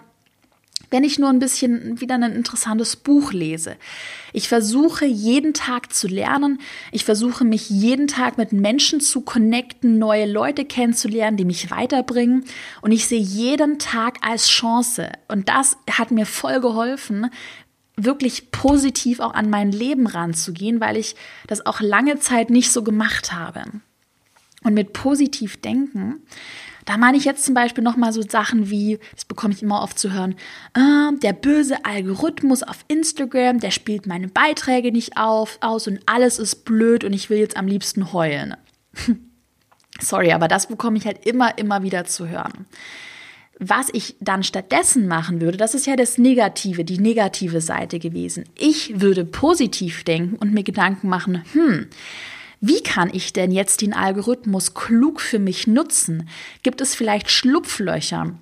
wenn 0.93 1.03
ich 1.03 1.17
nur 1.17 1.29
ein 1.29 1.39
bisschen 1.39 1.99
wieder 1.99 2.13
ein 2.13 2.21
interessantes 2.21 2.95
Buch 2.95 3.33
lese. 3.33 3.77
Ich 4.31 4.47
versuche 4.47 5.05
jeden 5.05 5.55
Tag 5.55 5.91
zu 5.91 6.07
lernen. 6.07 6.59
Ich 6.91 7.03
versuche 7.03 7.43
mich 7.43 7.67
jeden 7.71 8.07
Tag 8.07 8.37
mit 8.37 8.53
Menschen 8.53 9.01
zu 9.01 9.21
connecten, 9.21 9.97
neue 9.97 10.27
Leute 10.31 10.65
kennenzulernen, 10.65 11.35
die 11.35 11.45
mich 11.45 11.71
weiterbringen. 11.71 12.45
Und 12.81 12.91
ich 12.91 13.07
sehe 13.07 13.19
jeden 13.19 13.79
Tag 13.79 14.19
als 14.21 14.49
Chance. 14.49 15.11
Und 15.27 15.49
das 15.49 15.77
hat 15.89 16.11
mir 16.11 16.27
voll 16.27 16.61
geholfen, 16.61 17.31
wirklich 17.95 18.51
positiv 18.51 19.19
auch 19.19 19.33
an 19.33 19.49
mein 19.49 19.71
Leben 19.71 20.05
ranzugehen, 20.05 20.79
weil 20.79 20.97
ich 20.97 21.15
das 21.47 21.65
auch 21.65 21.81
lange 21.81 22.19
Zeit 22.19 22.51
nicht 22.51 22.71
so 22.71 22.83
gemacht 22.83 23.33
habe. 23.33 23.63
Und 24.63 24.75
mit 24.75 24.93
positiv 24.93 25.59
denken 25.59 26.21
da 26.85 26.97
meine 26.97 27.17
ich 27.17 27.25
jetzt 27.25 27.45
zum 27.45 27.53
Beispiel 27.53 27.83
nochmal 27.83 28.13
so 28.13 28.21
Sachen 28.21 28.69
wie, 28.69 28.99
das 29.13 29.25
bekomme 29.25 29.53
ich 29.53 29.63
immer 29.63 29.81
oft 29.81 29.97
zu 29.97 30.11
hören, 30.11 30.35
äh, 30.73 31.17
der 31.21 31.33
böse 31.33 31.85
Algorithmus 31.85 32.63
auf 32.63 32.85
Instagram, 32.87 33.59
der 33.59 33.71
spielt 33.71 34.05
meine 34.07 34.27
Beiträge 34.27 34.91
nicht 34.91 35.17
auf, 35.17 35.57
aus 35.61 35.87
und 35.87 35.99
alles 36.05 36.39
ist 36.39 36.65
blöd 36.65 37.03
und 37.03 37.13
ich 37.13 37.29
will 37.29 37.37
jetzt 37.37 37.57
am 37.57 37.67
liebsten 37.67 38.13
heulen. 38.13 38.55
Sorry, 39.99 40.31
aber 40.31 40.47
das 40.47 40.67
bekomme 40.67 40.97
ich 40.97 41.05
halt 41.05 41.25
immer, 41.25 41.57
immer 41.57 41.83
wieder 41.83 42.05
zu 42.05 42.27
hören. 42.27 42.65
Was 43.59 43.89
ich 43.93 44.15
dann 44.19 44.43
stattdessen 44.43 45.07
machen 45.07 45.39
würde, 45.39 45.57
das 45.57 45.75
ist 45.75 45.85
ja 45.85 45.95
das 45.95 46.17
Negative, 46.17 46.83
die 46.83 46.97
negative 46.97 47.61
Seite 47.61 47.99
gewesen. 47.99 48.45
Ich 48.57 48.99
würde 48.99 49.25
positiv 49.25 50.03
denken 50.03 50.35
und 50.35 50.53
mir 50.53 50.63
Gedanken 50.63 51.07
machen, 51.07 51.43
hm, 51.53 51.87
wie 52.65 52.81
kann 52.81 53.09
ich 53.11 53.33
denn 53.33 53.51
jetzt 53.51 53.81
den 53.81 53.93
Algorithmus 53.93 54.73
klug 54.73 55.19
für 55.19 55.37
mich 55.37 55.67
nutzen? 55.67 56.29
Gibt 56.63 56.79
es 56.79 56.95
vielleicht 56.95 57.29
Schlupflöcher? 57.29 58.35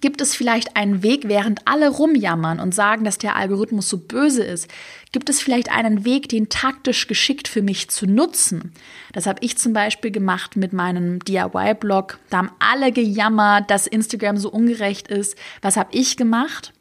Gibt 0.00 0.22
es 0.22 0.34
vielleicht 0.34 0.74
einen 0.74 1.02
Weg, 1.02 1.28
während 1.28 1.60
alle 1.66 1.90
rumjammern 1.90 2.60
und 2.60 2.74
sagen, 2.74 3.04
dass 3.04 3.18
der 3.18 3.36
Algorithmus 3.36 3.90
so 3.90 3.98
böse 3.98 4.42
ist? 4.42 4.68
Gibt 5.12 5.28
es 5.28 5.42
vielleicht 5.42 5.70
einen 5.70 6.06
Weg, 6.06 6.30
den 6.30 6.48
taktisch 6.48 7.08
geschickt 7.08 7.46
für 7.46 7.60
mich 7.60 7.90
zu 7.90 8.06
nutzen? 8.06 8.72
Das 9.12 9.26
habe 9.26 9.40
ich 9.42 9.58
zum 9.58 9.74
Beispiel 9.74 10.12
gemacht 10.12 10.56
mit 10.56 10.72
meinem 10.72 11.18
DIY-Blog. 11.20 12.18
Da 12.30 12.38
haben 12.38 12.52
alle 12.58 12.90
gejammert, 12.90 13.70
dass 13.70 13.86
Instagram 13.86 14.38
so 14.38 14.50
ungerecht 14.50 15.08
ist. 15.08 15.36
Was 15.60 15.76
habe 15.76 15.90
ich 15.92 16.16
gemacht? 16.16 16.72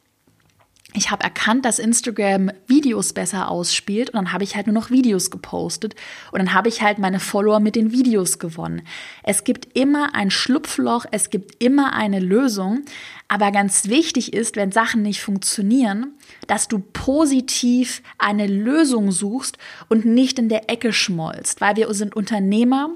Ich 0.95 1.12
habe 1.12 1.23
erkannt, 1.23 1.65
dass 1.65 1.79
Instagram 1.79 2.51
Videos 2.67 3.13
besser 3.13 3.49
ausspielt 3.49 4.10
und 4.10 4.15
dann 4.15 4.31
habe 4.31 4.43
ich 4.43 4.55
halt 4.55 4.67
nur 4.67 4.73
noch 4.73 4.89
Videos 4.89 5.29
gepostet 5.29 5.95
und 6.31 6.39
dann 6.39 6.53
habe 6.53 6.69
ich 6.69 6.81
halt 6.81 6.99
meine 6.99 7.19
Follower 7.19 7.60
mit 7.60 7.75
den 7.75 7.91
Videos 7.91 8.39
gewonnen. 8.39 8.81
Es 9.23 9.43
gibt 9.43 9.77
immer 9.77 10.15
ein 10.15 10.31
Schlupfloch, 10.31 11.05
es 11.12 11.29
gibt 11.29 11.62
immer 11.63 11.93
eine 11.93 12.19
Lösung, 12.19 12.86
aber 13.27 13.51
ganz 13.51 13.88
wichtig 13.89 14.34
ist, 14.34 14.55
wenn 14.55 14.71
Sachen 14.71 15.01
nicht 15.01 15.21
funktionieren, 15.21 16.13
dass 16.47 16.67
du 16.67 16.79
positiv 16.79 18.01
eine 18.17 18.47
Lösung 18.47 19.12
suchst 19.12 19.58
und 19.89 20.05
nicht 20.05 20.39
in 20.39 20.49
der 20.49 20.69
Ecke 20.69 20.93
schmollst, 20.93 21.60
weil 21.62 21.75
wir 21.75 21.93
sind 21.93 22.15
Unternehmer 22.15 22.89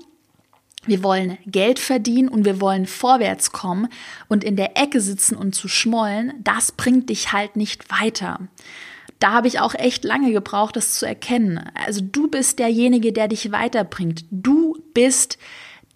wir 0.85 1.03
wollen 1.03 1.37
Geld 1.45 1.77
verdienen 1.77 2.29
und 2.29 2.45
wir 2.45 2.61
wollen 2.61 2.85
vorwärts 2.85 3.51
kommen 3.51 3.89
und 4.27 4.43
in 4.43 4.55
der 4.55 4.77
Ecke 4.77 5.01
sitzen 5.01 5.35
und 5.35 5.53
zu 5.53 5.67
schmollen, 5.67 6.33
das 6.39 6.71
bringt 6.71 7.09
dich 7.09 7.33
halt 7.33 7.55
nicht 7.55 7.91
weiter. 7.91 8.39
Da 9.19 9.33
habe 9.33 9.49
ich 9.49 9.59
auch 9.59 9.75
echt 9.75 10.05
lange 10.05 10.31
gebraucht, 10.31 10.77
das 10.77 10.93
zu 10.93 11.05
erkennen. 11.05 11.69
Also 11.85 12.01
du 12.01 12.29
bist 12.29 12.59
derjenige, 12.59 13.11
der 13.11 13.27
dich 13.27 13.51
weiterbringt. 13.51 14.23
Du 14.31 14.77
bist 14.93 15.37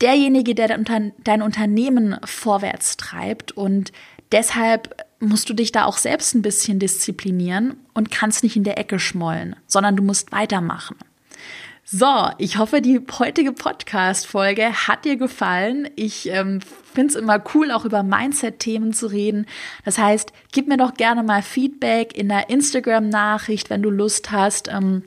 derjenige, 0.02 0.54
der 0.54 0.78
dein 1.24 1.42
Unternehmen 1.42 2.18
vorwärts 2.26 2.98
treibt 2.98 3.54
und 3.54 3.94
deshalb 4.34 5.06
musst 5.20 5.50
du 5.50 5.54
dich 5.54 5.72
da 5.72 5.86
auch 5.86 5.98
selbst 5.98 6.36
ein 6.36 6.42
bisschen 6.42 6.80
disziplinieren 6.80 7.78
und 7.94 8.12
kannst 8.12 8.44
nicht 8.44 8.58
in 8.58 8.66
der 8.66 8.78
Ecke 8.78 9.00
schmollen, 9.00 9.56
sondern 9.66 9.96
du 9.96 10.04
musst 10.04 10.34
weitermachen. 10.34 10.98
So, 11.86 12.30
ich 12.38 12.58
hoffe, 12.58 12.82
die 12.82 13.02
heutige 13.20 13.52
Podcast-Folge 13.52 14.88
hat 14.88 15.04
dir 15.04 15.18
gefallen. 15.18 15.90
Ich 15.98 16.30
ähm, 16.30 16.62
finde 16.94 17.10
es 17.10 17.16
immer 17.16 17.44
cool, 17.54 17.72
auch 17.72 17.84
über 17.84 18.04
Mindset-Themen 18.04 18.94
zu 18.94 19.08
reden. 19.08 19.48
Das 19.84 19.98
heißt, 19.98 20.32
gib 20.54 20.70
mir 20.70 20.78
doch 20.78 20.94
gerne 20.94 21.24
mal 21.24 21.42
Feedback 21.42 22.16
in 22.16 22.30
der 22.30 22.50
Instagram-Nachricht, 22.50 23.70
wenn 23.70 23.84
du 23.84 23.90
Lust 23.90 24.32
hast, 24.32 24.70
ähm, 24.70 25.04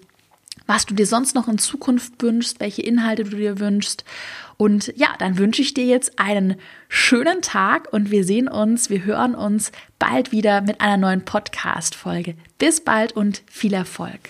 was 0.67 0.85
du 0.85 0.95
dir 0.95 1.07
sonst 1.07 1.35
noch 1.35 1.49
in 1.49 1.57
Zukunft 1.57 2.23
wünschst, 2.23 2.61
welche 2.61 2.83
Inhalte 2.83 3.25
du 3.25 3.37
dir 3.39 3.59
wünschst. 3.59 4.05
Und 4.59 4.93
ja, 4.97 5.09
dann 5.19 5.39
wünsche 5.39 5.63
ich 5.63 5.73
dir 5.73 5.87
jetzt 5.87 6.19
einen 6.19 6.57
schönen 6.89 7.41
Tag 7.41 7.91
und 7.91 8.11
wir 8.11 8.25
sehen 8.25 8.49
uns, 8.49 8.91
wir 8.91 9.03
hören 9.05 9.35
uns 9.35 9.73
bald 9.99 10.31
wieder 10.31 10.61
mit 10.61 10.83
einer 10.83 10.99
neuen 10.99 11.25
Podcast-Folge. 11.25 12.35
Bis 12.59 12.83
bald 12.83 13.13
und 13.13 13.43
viel 13.51 13.73
Erfolg. 13.73 14.21